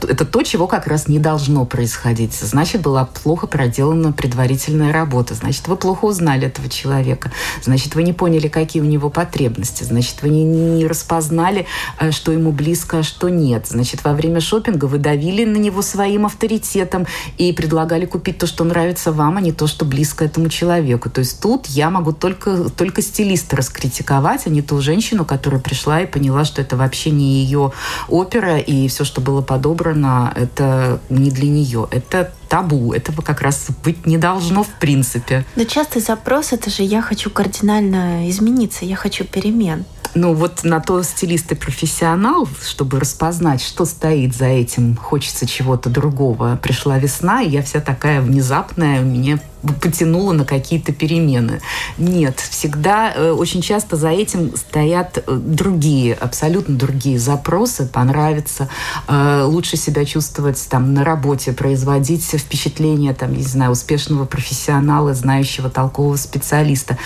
это 0.05 0.25
то, 0.25 0.43
чего 0.43 0.67
как 0.67 0.87
раз 0.87 1.07
не 1.07 1.19
должно 1.19 1.65
происходить. 1.65 2.33
Значит, 2.33 2.81
была 2.81 3.05
плохо 3.05 3.47
проделана 3.47 4.11
предварительная 4.11 4.93
работа. 4.93 5.33
Значит, 5.33 5.67
вы 5.67 5.75
плохо 5.75 6.05
узнали 6.05 6.47
этого 6.47 6.69
человека. 6.69 7.31
Значит, 7.63 7.95
вы 7.95 8.03
не 8.03 8.13
поняли, 8.13 8.47
какие 8.47 8.81
у 8.81 8.85
него 8.85 9.09
потребности. 9.09 9.83
Значит, 9.83 10.21
вы 10.21 10.29
не, 10.29 10.43
не 10.43 10.87
распознали, 10.87 11.65
э, 11.99 12.11
что 12.11 12.31
ему 12.31 12.51
близко, 12.51 12.99
а 12.99 13.03
что 13.03 13.29
нет. 13.29 13.67
Значит, 13.67 14.03
во 14.03 14.13
время 14.13 14.39
шопинга 14.39 14.85
вы 14.85 14.97
давили 14.99 15.43
на 15.43 15.57
него 15.57 15.81
своим 15.81 16.25
авторитетом 16.25 17.07
и 17.37 17.51
предлагали 17.53 18.05
купить 18.05 18.37
то, 18.37 18.47
что 18.47 18.63
нравится 18.63 19.11
вам, 19.11 19.37
а 19.37 19.41
не 19.41 19.51
то, 19.51 19.67
что 19.67 19.85
близко 19.85 20.25
этому 20.25 20.49
человеку. 20.49 21.09
То 21.09 21.19
есть 21.19 21.41
тут 21.41 21.67
я 21.67 21.89
могу 21.89 22.11
только, 22.11 22.69
только 22.69 23.01
стилиста 23.01 23.55
раскритиковать, 23.55 24.45
а 24.45 24.49
не 24.49 24.61
ту 24.61 24.81
женщину, 24.81 25.25
которая 25.25 25.59
пришла 25.59 26.01
и 26.01 26.05
поняла, 26.05 26.45
что 26.45 26.61
это 26.61 26.77
вообще 26.77 27.09
не 27.09 27.43
ее 27.43 27.71
опера, 28.07 28.57
и 28.57 28.87
все, 28.87 29.03
что 29.03 29.21
было 29.21 29.41
подобрано, 29.41 29.86
выбрано, 29.87 30.31
это 30.35 30.99
не 31.09 31.31
для 31.31 31.49
нее. 31.49 31.87
Это 31.91 32.31
табу. 32.49 32.93
Этого 32.93 33.21
как 33.21 33.41
раз 33.41 33.67
быть 33.83 34.05
не 34.05 34.17
должно 34.17 34.63
в 34.63 34.69
принципе. 34.79 35.45
Но 35.55 35.63
частый 35.63 36.01
запрос 36.01 36.53
это 36.53 36.69
же 36.69 36.83
я 36.83 37.01
хочу 37.01 37.29
кардинально 37.29 38.29
измениться, 38.29 38.85
я 38.85 38.95
хочу 38.95 39.23
перемен. 39.25 39.85
Ну 40.15 40.33
вот 40.33 40.63
на 40.63 40.79
то 40.79 41.03
стилист 41.03 41.51
и 41.51 41.55
профессионал, 41.55 42.47
чтобы 42.65 42.99
распознать, 42.99 43.61
что 43.61 43.85
стоит 43.85 44.35
за 44.35 44.45
этим, 44.45 44.95
хочется 44.95 45.45
чего-то 45.45 45.89
другого. 45.89 46.57
Пришла 46.61 46.97
весна, 46.97 47.41
и 47.41 47.49
я 47.49 47.61
вся 47.61 47.81
такая 47.81 48.21
внезапная, 48.21 49.01
мне 49.01 49.39
потянуло 49.81 50.33
на 50.33 50.45
какие-то 50.45 50.91
перемены. 50.93 51.61
Нет, 51.97 52.39
всегда, 52.39 53.11
э, 53.13 53.31
очень 53.31 53.61
часто 53.61 53.95
за 53.95 54.09
этим 54.09 54.55
стоят 54.55 55.17
э, 55.17 55.35
другие, 55.35 56.13
абсолютно 56.13 56.75
другие 56.75 57.19
запросы. 57.19 57.87
Понравится, 57.87 58.69
э, 59.07 59.43
лучше 59.43 59.77
себя 59.77 60.05
чувствовать 60.05 60.65
там 60.69 60.93
на 60.93 61.03
работе, 61.03 61.53
производить 61.53 62.23
впечатление, 62.23 63.13
там, 63.13 63.33
не 63.33 63.43
знаю, 63.43 63.71
успешного 63.71 64.25
профессионала, 64.25 65.13
знающего 65.13 65.69
толкового 65.69 66.17
специалиста. 66.17 66.97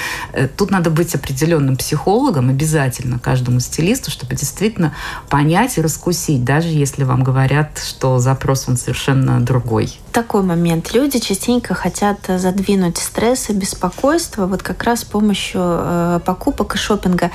Тут 0.58 0.72
надо 0.72 0.90
быть 0.90 1.16
определенным 1.16 1.78
психологом 1.78 2.50
обязательно 2.50 3.20
каждому 3.20 3.60
стилисту, 3.60 4.12
чтобы 4.12 4.36
действительно 4.36 4.94
понять 5.30 5.78
и 5.78 5.82
раскусить, 5.82 6.44
даже 6.44 6.68
если 6.68 7.04
вам 7.04 7.24
говорят, 7.24 7.82
что 7.84 8.20
запрос 8.20 8.66
он 8.68 8.78
совершенно 8.78 9.40
другой. 9.40 10.00
Такой 10.12 10.44
момент. 10.44 10.94
Люди 10.94 11.20
частенько 11.20 11.74
хотят 11.74 12.20
задвинуть 12.42 12.98
стресс 12.98 13.50
и 13.50 13.54
беспокойство 13.54 14.48
вот 14.48 14.62
как 14.64 14.84
раз 14.84 15.02
с 15.02 15.06
помощью 15.06 15.62
э, 15.64 16.20
покупок 16.26 16.76
и 16.76 16.78
шопинга. 16.78 17.32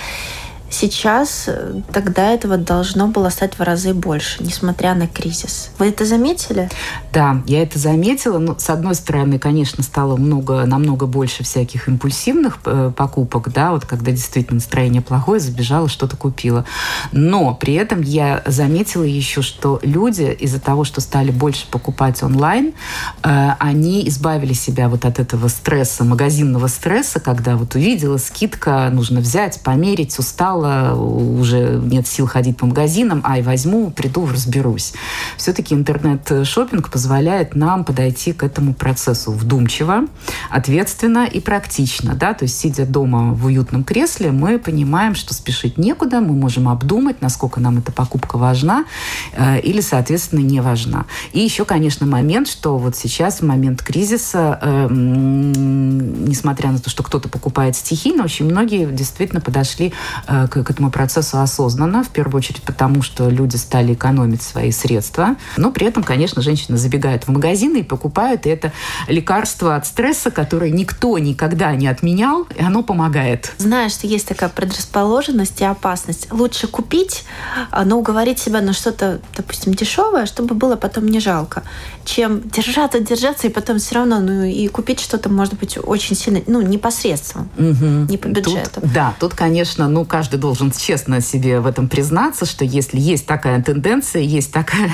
Сейчас 0.68 1.44
э, 1.46 1.80
тогда 1.92 2.32
этого 2.32 2.56
должно 2.56 3.06
было 3.06 3.28
стать 3.28 3.54
в 3.54 3.62
разы 3.62 3.94
больше, 3.94 4.42
несмотря 4.42 4.94
на 4.94 5.06
кризис. 5.06 5.70
Вы 5.78 5.88
это 5.88 6.04
заметили? 6.04 6.68
Да, 7.12 7.40
я 7.46 7.62
это 7.62 7.78
заметила. 7.78 8.38
Ну, 8.38 8.56
с 8.58 8.68
одной 8.68 8.96
стороны, 8.96 9.38
конечно, 9.38 9.84
стало 9.84 10.16
много, 10.16 10.66
намного 10.66 11.06
больше 11.06 11.44
всяких 11.44 11.88
импульсивных 11.88 12.58
э, 12.64 12.90
покупок, 12.96 13.52
да, 13.52 13.70
вот 13.70 13.84
когда 13.84 14.10
действительно 14.10 14.56
настроение 14.56 15.02
плохое, 15.02 15.38
забежала, 15.38 15.88
что-то 15.88 16.16
купила. 16.16 16.64
Но 17.12 17.54
при 17.54 17.74
этом 17.74 18.02
я 18.02 18.42
заметила 18.44 19.04
еще, 19.04 19.42
что 19.42 19.78
люди 19.82 20.36
из-за 20.40 20.58
того, 20.58 20.82
что 20.82 21.00
стали 21.00 21.30
больше 21.30 21.66
покупать 21.70 22.24
онлайн, 22.24 22.74
э, 23.22 23.50
они 23.60 24.06
избавили 24.08 24.52
себя 24.52 24.88
вот 24.88 25.04
от 25.04 25.20
этого 25.20 25.46
стресса, 25.46 26.02
магазинного 26.02 26.66
стресса, 26.66 27.20
когда 27.20 27.56
вот 27.56 27.76
увидела 27.76 28.16
скидка, 28.16 28.90
нужно 28.92 29.20
взять, 29.20 29.60
померить, 29.62 30.18
устал 30.18 30.56
устала, 30.66 30.94
уже 30.94 31.80
нет 31.82 32.06
сил 32.06 32.26
ходить 32.26 32.56
по 32.56 32.66
магазинам, 32.66 33.22
ай, 33.24 33.42
возьму, 33.42 33.90
приду, 33.90 34.26
разберусь. 34.26 34.92
Все-таки 35.36 35.74
интернет-шопинг 35.74 36.90
позволяет 36.90 37.54
нам 37.54 37.84
подойти 37.84 38.32
к 38.32 38.42
этому 38.42 38.74
процессу 38.74 39.32
вдумчиво, 39.32 40.04
ответственно 40.50 41.26
и 41.26 41.40
практично. 41.40 42.14
Да? 42.14 42.34
То 42.34 42.44
есть, 42.44 42.58
сидя 42.58 42.86
дома 42.86 43.32
в 43.32 43.46
уютном 43.46 43.84
кресле, 43.84 44.32
мы 44.32 44.58
понимаем, 44.58 45.14
что 45.14 45.34
спешить 45.34 45.78
некуда, 45.78 46.20
мы 46.20 46.34
можем 46.34 46.68
обдумать, 46.68 47.22
насколько 47.22 47.60
нам 47.60 47.78
эта 47.78 47.92
покупка 47.92 48.38
важна 48.38 48.84
э, 49.32 49.60
или, 49.60 49.80
соответственно, 49.80 50.40
не 50.40 50.60
важна. 50.60 51.06
И 51.32 51.40
еще, 51.40 51.64
конечно, 51.64 52.06
момент, 52.06 52.48
что 52.48 52.78
вот 52.78 52.96
сейчас, 52.96 53.40
в 53.40 53.46
момент 53.46 53.82
кризиса, 53.82 54.58
э, 54.60 54.88
несмотря 54.90 56.72
на 56.72 56.78
то, 56.78 56.90
что 56.90 57.02
кто-то 57.02 57.28
покупает 57.28 57.76
стихийно, 57.76 58.24
очень 58.24 58.46
многие 58.46 58.86
действительно 58.86 59.40
подошли 59.40 59.92
э, 60.26 60.45
к, 60.48 60.62
к 60.62 60.70
этому 60.70 60.90
процессу 60.90 61.38
осознанно, 61.40 62.02
в 62.02 62.08
первую 62.08 62.38
очередь 62.38 62.62
потому, 62.62 63.02
что 63.02 63.28
люди 63.28 63.56
стали 63.56 63.94
экономить 63.94 64.42
свои 64.42 64.70
средства. 64.70 65.36
Но 65.56 65.70
при 65.70 65.86
этом, 65.86 66.02
конечно, 66.02 66.42
женщины 66.42 66.76
забегают 66.76 67.24
в 67.24 67.28
магазины 67.28 67.78
и 67.78 67.82
покупают 67.82 68.46
и 68.46 68.50
это 68.50 68.72
лекарство 69.08 69.76
от 69.76 69.86
стресса, 69.86 70.30
которое 70.30 70.70
никто 70.70 71.18
никогда 71.18 71.74
не 71.74 71.88
отменял, 71.88 72.46
и 72.56 72.62
оно 72.62 72.82
помогает. 72.82 73.52
Знаешь, 73.58 73.92
что 73.92 74.06
есть 74.06 74.28
такая 74.28 74.48
предрасположенность 74.48 75.60
и 75.60 75.64
опасность. 75.64 76.32
Лучше 76.32 76.66
купить, 76.66 77.24
а, 77.70 77.84
но 77.84 77.98
уговорить 77.98 78.38
себя 78.38 78.60
на 78.60 78.72
что-то, 78.72 79.20
допустим, 79.36 79.74
дешевое, 79.74 80.26
чтобы 80.26 80.54
было 80.54 80.76
потом 80.76 81.06
не 81.06 81.20
жалко, 81.20 81.62
чем 82.04 82.48
держаться, 82.48 83.00
держаться, 83.00 83.46
и 83.46 83.50
потом 83.50 83.78
все 83.78 83.96
равно, 83.96 84.20
ну 84.20 84.44
и 84.44 84.68
купить 84.68 85.00
что-то, 85.00 85.28
может 85.28 85.54
быть, 85.54 85.78
очень 85.82 86.16
сильно, 86.16 86.40
ну, 86.46 86.60
непосредственно, 86.60 87.48
угу. 87.56 88.10
не 88.10 88.16
по 88.16 88.28
бюджету. 88.28 88.80
Тут, 88.80 88.92
да, 88.92 89.14
тут, 89.18 89.34
конечно, 89.34 89.88
ну, 89.88 90.04
каждый 90.04 90.35
каждый 90.36 90.40
должен 90.40 90.70
честно 90.70 91.20
себе 91.20 91.60
в 91.60 91.66
этом 91.66 91.88
признаться, 91.88 92.46
что 92.46 92.64
если 92.64 92.98
есть 92.98 93.26
такая 93.26 93.62
тенденция, 93.62 94.22
есть 94.22 94.52
такая 94.52 94.92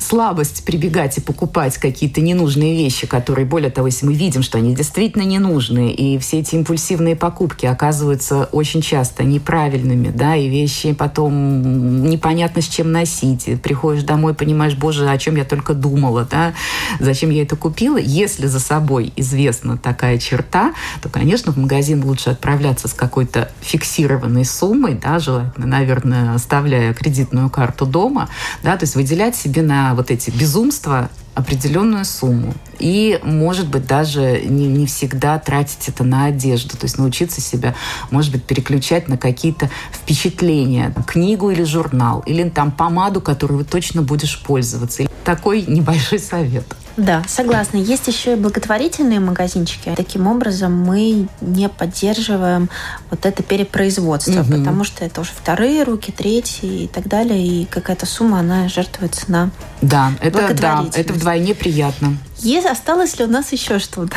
слабость 0.00 0.64
прибегать 0.64 1.18
и 1.18 1.20
покупать 1.20 1.78
какие-то 1.78 2.20
ненужные 2.20 2.76
вещи, 2.76 3.06
которые, 3.06 3.46
более 3.46 3.70
того, 3.70 3.88
если 3.88 4.06
мы 4.06 4.14
видим, 4.14 4.42
что 4.42 4.58
они 4.58 4.74
действительно 4.74 5.22
ненужные, 5.22 5.94
и 5.94 6.18
все 6.18 6.40
эти 6.40 6.54
импульсивные 6.54 7.16
покупки 7.16 7.66
оказываются 7.66 8.44
очень 8.52 8.82
часто 8.82 9.24
неправильными, 9.24 10.10
да, 10.10 10.36
и 10.36 10.48
вещи 10.48 10.92
потом 10.92 12.04
непонятно 12.08 12.62
с 12.62 12.66
чем 12.66 12.92
носить. 12.92 13.48
Приходишь 13.62 14.04
домой, 14.04 14.34
понимаешь, 14.34 14.74
боже, 14.74 15.08
о 15.08 15.18
чем 15.18 15.36
я 15.36 15.44
только 15.44 15.74
думала, 15.74 16.26
да, 16.30 16.54
зачем 17.00 17.30
я 17.30 17.42
это 17.42 17.56
купила. 17.56 17.96
Если 17.96 18.46
за 18.46 18.60
собой 18.60 19.12
известна 19.16 19.76
такая 19.76 20.18
черта, 20.18 20.72
то, 21.02 21.08
конечно, 21.08 21.52
в 21.52 21.56
магазин 21.56 22.04
лучше 22.04 22.30
отправляться 22.30 22.88
с 22.88 22.92
какой-то 22.92 23.50
фиксированной 23.60 24.44
суммой, 24.44 24.98
да, 25.02 25.18
желательно, 25.18 25.66
наверное, 25.66 26.34
оставляя 26.34 26.94
кредитную 26.94 27.50
карту 27.50 27.86
дома, 27.86 28.28
да, 28.62 28.76
то 28.76 28.84
есть 28.84 28.94
выделять 28.94 29.36
себе 29.36 29.62
на 29.62 29.83
вот 29.92 30.10
эти 30.10 30.30
безумства 30.30 31.10
определенную 31.34 32.04
сумму. 32.04 32.54
И, 32.78 33.18
может 33.22 33.68
быть, 33.68 33.86
даже 33.86 34.42
не, 34.44 34.66
не 34.68 34.86
всегда 34.86 35.38
тратить 35.38 35.88
это 35.88 36.04
на 36.04 36.26
одежду. 36.26 36.76
То 36.76 36.84
есть 36.84 36.96
научиться 36.96 37.40
себя, 37.40 37.74
может 38.10 38.32
быть, 38.32 38.44
переключать 38.44 39.08
на 39.08 39.18
какие-то 39.18 39.68
впечатления. 39.92 40.94
Книгу 41.06 41.50
или 41.50 41.64
журнал. 41.64 42.22
Или 42.26 42.48
там 42.48 42.70
помаду, 42.70 43.20
которую 43.20 43.58
вы 43.58 43.64
точно 43.64 44.02
будешь 44.02 44.40
пользоваться. 44.42 45.04
Такой 45.24 45.64
небольшой 45.66 46.20
совет. 46.20 46.66
Да, 46.96 47.22
согласна. 47.26 47.76
Есть 47.76 48.06
еще 48.08 48.34
и 48.34 48.36
благотворительные 48.36 49.20
магазинчики. 49.20 49.92
Таким 49.96 50.26
образом, 50.26 50.72
мы 50.72 51.26
не 51.40 51.68
поддерживаем 51.68 52.70
вот 53.10 53.26
это 53.26 53.42
перепроизводство, 53.42 54.40
угу. 54.40 54.52
потому 54.52 54.84
что 54.84 55.04
это 55.04 55.20
уже 55.20 55.30
вторые 55.32 55.82
руки, 55.82 56.12
третьи 56.12 56.84
и 56.84 56.88
так 56.88 57.08
далее, 57.08 57.44
и 57.44 57.64
какая-то 57.64 58.06
сумма, 58.06 58.40
она 58.40 58.68
жертвуется 58.68 59.30
на 59.30 59.50
Да, 59.82 60.12
это, 60.20 60.54
да, 60.54 60.86
это 60.94 61.12
вдвойне 61.12 61.54
приятно. 61.54 62.16
Есть, 62.44 62.66
осталось 62.66 63.18
ли 63.18 63.24
у 63.24 63.28
нас 63.28 63.52
еще 63.52 63.78
что-то? 63.78 64.16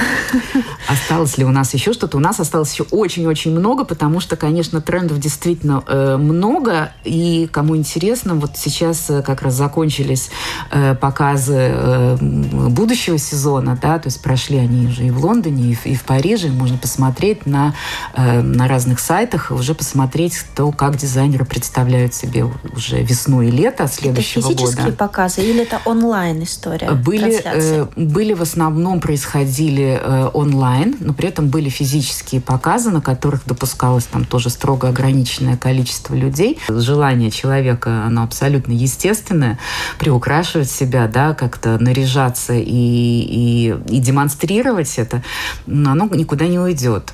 Осталось 0.87 1.37
ли 1.37 1.45
у 1.45 1.49
нас 1.49 1.73
еще 1.73 1.93
что-то? 1.93 2.17
У 2.17 2.19
нас 2.19 2.39
осталось 2.39 2.73
еще 2.73 2.83
очень-очень 2.91 3.51
много, 3.51 3.85
потому 3.85 4.19
что, 4.19 4.35
конечно, 4.35 4.81
трендов 4.81 5.19
действительно 5.19 5.81
э, 5.87 6.17
много. 6.17 6.91
И 7.05 7.47
кому 7.51 7.77
интересно, 7.77 8.35
вот 8.35 8.57
сейчас 8.57 9.09
э, 9.09 9.21
как 9.21 9.41
раз 9.41 9.53
закончились 9.53 10.29
э, 10.71 10.93
показы 10.95 11.71
э, 11.73 12.17
будущего 12.19 13.17
сезона, 13.17 13.79
да, 13.81 13.97
то 13.97 14.07
есть 14.07 14.21
прошли 14.21 14.57
они 14.57 14.87
уже 14.87 15.05
и 15.05 15.11
в 15.11 15.23
Лондоне, 15.23 15.71
и 15.71 15.75
в, 15.75 15.85
и 15.85 15.95
в 15.95 16.03
Париже. 16.03 16.49
Можно 16.49 16.77
посмотреть 16.77 17.45
на, 17.45 17.73
э, 18.13 18.41
на 18.41 18.67
разных 18.67 18.99
сайтах, 18.99 19.51
уже 19.51 19.73
посмотреть 19.73 20.43
то, 20.53 20.71
как 20.73 20.97
дизайнеры 20.97 21.45
представляют 21.45 22.13
себе 22.13 22.45
уже 22.75 23.01
весну 23.01 23.41
и 23.41 23.51
лето 23.51 23.87
следующего 23.87 24.41
это 24.41 24.49
физические 24.49 24.85
года. 24.85 24.97
показы 24.97 25.41
или 25.41 25.61
это 25.61 25.79
онлайн 25.85 26.43
история? 26.43 26.91
Были, 26.91 27.41
э, 27.43 27.85
были 28.17 28.34
в 28.34 28.41
основном 28.41 28.99
происходили 28.99 30.01
э, 30.01 30.30
онлайн, 30.34 30.95
но 30.99 31.13
при 31.13 31.28
этом 31.28 31.49
были 31.49 31.70
физические 31.70 32.41
показы, 32.41 32.89
на 32.89 32.99
которых 32.99 33.45
допускалось 33.45 34.05
там 34.05 34.26
тоже 34.26 34.49
строго 34.49 34.89
ограниченное 34.89 35.55
количество 35.55 36.15
людей. 36.15 36.57
Желание 36.68 37.30
человека, 37.30 38.05
оно 38.07 38.24
абсолютно 38.24 38.72
естественное, 38.72 39.59
приукрашивать 39.99 40.72
себя, 40.72 41.07
да, 41.07 41.36
как-то 41.36 41.78
наряжаться 41.78 42.53
и, 42.55 42.63
и, 42.65 43.76
и 43.88 43.99
демонстрировать 43.99 44.97
это, 44.97 45.22
оно 45.68 46.07
никуда 46.07 46.47
не 46.47 46.57
уйдет. 46.57 47.13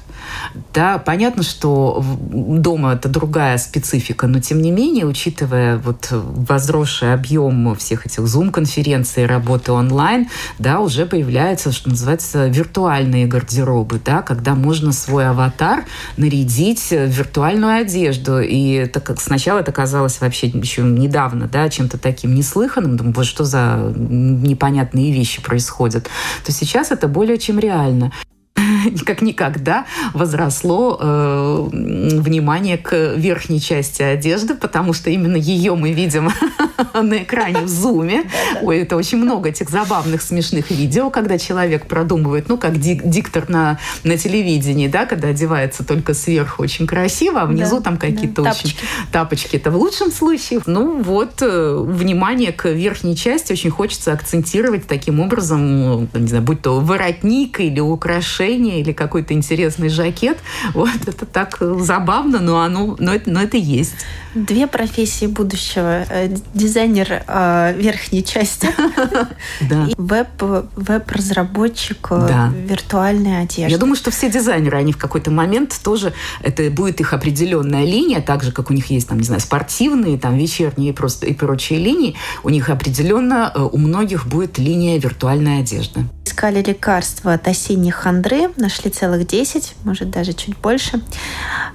Да, 0.74 0.98
понятно, 0.98 1.44
что 1.44 2.04
дома 2.32 2.94
это 2.94 3.10
другая 3.10 3.58
специфика, 3.58 4.28
но 4.28 4.40
тем 4.40 4.62
не 4.62 4.72
менее, 4.72 5.06
учитывая 5.06 5.78
вот 5.78 6.08
возросший 6.12 7.14
объем 7.14 7.76
всех 7.76 8.06
этих 8.06 8.28
зум-конференций, 8.28 9.26
работы 9.26 9.72
онлайн, 9.72 10.30
да, 10.60 10.80
уже 10.80 11.06
появляются, 11.06 11.72
что 11.72 11.90
называется, 11.90 12.48
виртуальные 12.48 13.28
гардеробы, 13.28 14.00
да, 14.04 14.22
когда 14.22 14.56
можно 14.56 14.92
свой 14.92 15.28
аватар 15.28 15.86
нарядить 16.18 16.90
в 16.92 17.08
виртуальную 17.08 17.82
одежду. 17.82 18.40
И 18.40 18.86
так 18.86 19.04
как 19.04 19.22
сначала 19.22 19.60
это 19.60 19.72
казалось 19.72 20.22
вообще 20.22 20.48
еще 20.48 20.82
недавно, 20.82 21.48
да, 21.48 21.70
чем-то 21.70 21.98
таким 21.98 22.36
неслыханным, 22.36 22.98
думаю, 22.98 23.14
вот 23.16 23.26
что 23.26 23.44
за 23.44 23.94
непонятные 23.96 25.12
вещи 25.12 25.42
происходят, 25.42 26.10
то 26.46 26.52
сейчас 26.52 26.92
это 26.92 27.08
более 27.08 27.38
чем 27.38 27.60
реально. 27.60 28.12
как 29.06 29.22
никогда 29.22 29.86
возросло 30.14 30.98
э, 31.00 31.68
внимание 31.72 32.78
к 32.78 33.14
верхней 33.16 33.60
части 33.60 34.02
одежды, 34.02 34.56
потому 34.56 34.94
что 34.94 35.10
именно 35.10 35.36
ее 35.36 35.76
мы 35.76 35.92
видим 35.92 36.32
на 36.94 37.24
экране 37.24 37.62
в 37.62 37.68
зуме. 37.68 38.24
Ой, 38.62 38.80
это 38.80 38.96
очень 38.96 39.18
много 39.18 39.50
этих 39.50 39.70
забавных, 39.70 40.22
смешных 40.22 40.72
видео, 40.72 41.10
когда 41.10 41.38
человек 41.38 41.88
продумывает, 41.88 42.50
ну, 42.50 42.58
как 42.58 42.80
дик 42.80 43.04
диктор 43.04 43.50
на, 43.50 43.80
на 44.04 44.18
телевидении, 44.18 44.88
да, 44.88 45.06
когда 45.06 45.30
одевается 45.30 45.84
только 45.86 46.14
сверху 46.14 46.64
очень 46.64 46.88
красиво, 46.88 47.42
а 47.42 47.46
внизу 47.46 47.78
да, 47.78 47.84
там 47.84 47.98
какие-то 47.98 48.42
да, 48.44 48.52
очень 48.52 48.70
тапочки. 48.70 48.86
тапочки. 49.12 49.56
Это 49.58 49.72
в 49.72 49.78
лучшем 49.78 50.12
случае. 50.12 50.62
Ну, 50.66 51.02
вот, 51.02 51.42
э, 51.42 51.78
внимание 51.86 52.52
к 52.52 52.70
верхней 52.70 53.16
части 53.16 53.52
очень 53.52 53.70
хочется 53.70 54.14
акцентировать 54.14 54.88
таким 54.88 55.20
образом, 55.20 56.10
не 56.14 56.28
знаю, 56.28 56.44
будь 56.44 56.62
то 56.62 56.80
воротник 56.80 57.60
или 57.60 57.80
украшение, 57.80 58.43
или 58.52 58.92
какой-то 58.92 59.34
интересный 59.34 59.90
жакет. 59.90 60.38
Вот 60.74 60.90
это 61.06 61.26
так 61.26 61.58
забавно, 61.60 62.40
но 62.40 62.62
оно, 62.62 62.96
но 63.00 63.14
это, 63.14 63.30
но 63.30 63.42
это 63.42 63.58
есть. 63.58 63.94
Две 64.36 64.66
профессии 64.66 65.28
будущего. 65.28 66.06
Э, 66.10 66.36
дизайнер 66.54 67.24
э, 67.28 67.76
верхней 67.78 68.24
части 68.24 68.68
и 69.62 69.94
веб, 69.96 70.28
веб-разработчик 70.76 72.08
э, 72.10 72.50
виртуальной 72.68 73.44
одежды. 73.44 73.72
Я 73.72 73.78
думаю, 73.78 73.96
что 73.96 74.10
все 74.10 74.32
дизайнеры, 74.32 74.78
они 74.78 74.92
в 74.92 74.98
какой-то 74.98 75.30
момент 75.30 75.80
тоже, 75.84 76.14
это 76.42 76.70
будет 76.72 77.00
их 77.00 77.14
определенная 77.14 77.86
линия, 77.86 78.22
так 78.22 78.44
же, 78.44 78.52
как 78.52 78.72
у 78.72 78.74
них 78.74 78.88
есть, 78.88 79.08
там, 79.08 79.20
не 79.20 79.24
знаю, 79.24 79.42
спортивные, 79.42 80.18
там, 80.18 80.36
вечерние 80.36 80.94
просто 80.94 81.28
и 81.28 81.34
прочие 81.34 81.78
линии, 81.78 82.16
у 82.44 82.50
них 82.50 82.70
определенно 82.70 83.54
у 83.72 83.78
многих 83.78 84.26
будет 84.26 84.58
линия 84.58 84.98
виртуальной 84.98 85.60
одежды. 85.60 86.06
Искали 86.34 86.64
лекарства 86.64 87.34
от 87.34 87.48
осенней 87.48 87.92
хандры, 87.92 88.50
нашли 88.56 88.90
целых 88.90 89.28
10, 89.28 89.76
может 89.84 90.10
даже 90.10 90.34
чуть 90.34 90.58
больше. 90.58 91.00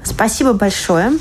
Спасибо 0.02 0.52
большое. 0.52 1.12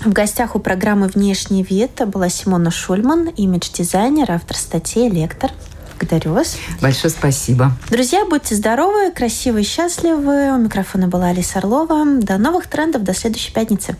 В 0.00 0.12
гостях 0.12 0.54
у 0.54 0.58
программы 0.58 1.06
«Внешний 1.06 1.62
вид» 1.62 1.92
была 2.06 2.28
Симона 2.28 2.70
Шульман, 2.70 3.28
имидж-дизайнер, 3.28 4.30
автор 4.30 4.54
статьи 4.54 5.08
«Лектор». 5.08 5.50
Благодарю 5.98 6.34
вас. 6.34 6.58
Большое 6.82 7.10
спасибо. 7.10 7.72
Друзья, 7.88 8.26
будьте 8.26 8.54
здоровы, 8.54 9.12
красивы 9.12 9.62
и 9.62 9.64
счастливы. 9.64 10.52
У 10.52 10.58
микрофона 10.58 11.08
была 11.08 11.28
Алиса 11.28 11.60
Орлова. 11.60 12.04
До 12.20 12.36
новых 12.36 12.66
трендов, 12.66 13.02
до 13.02 13.14
следующей 13.14 13.54
пятницы. 13.54 13.96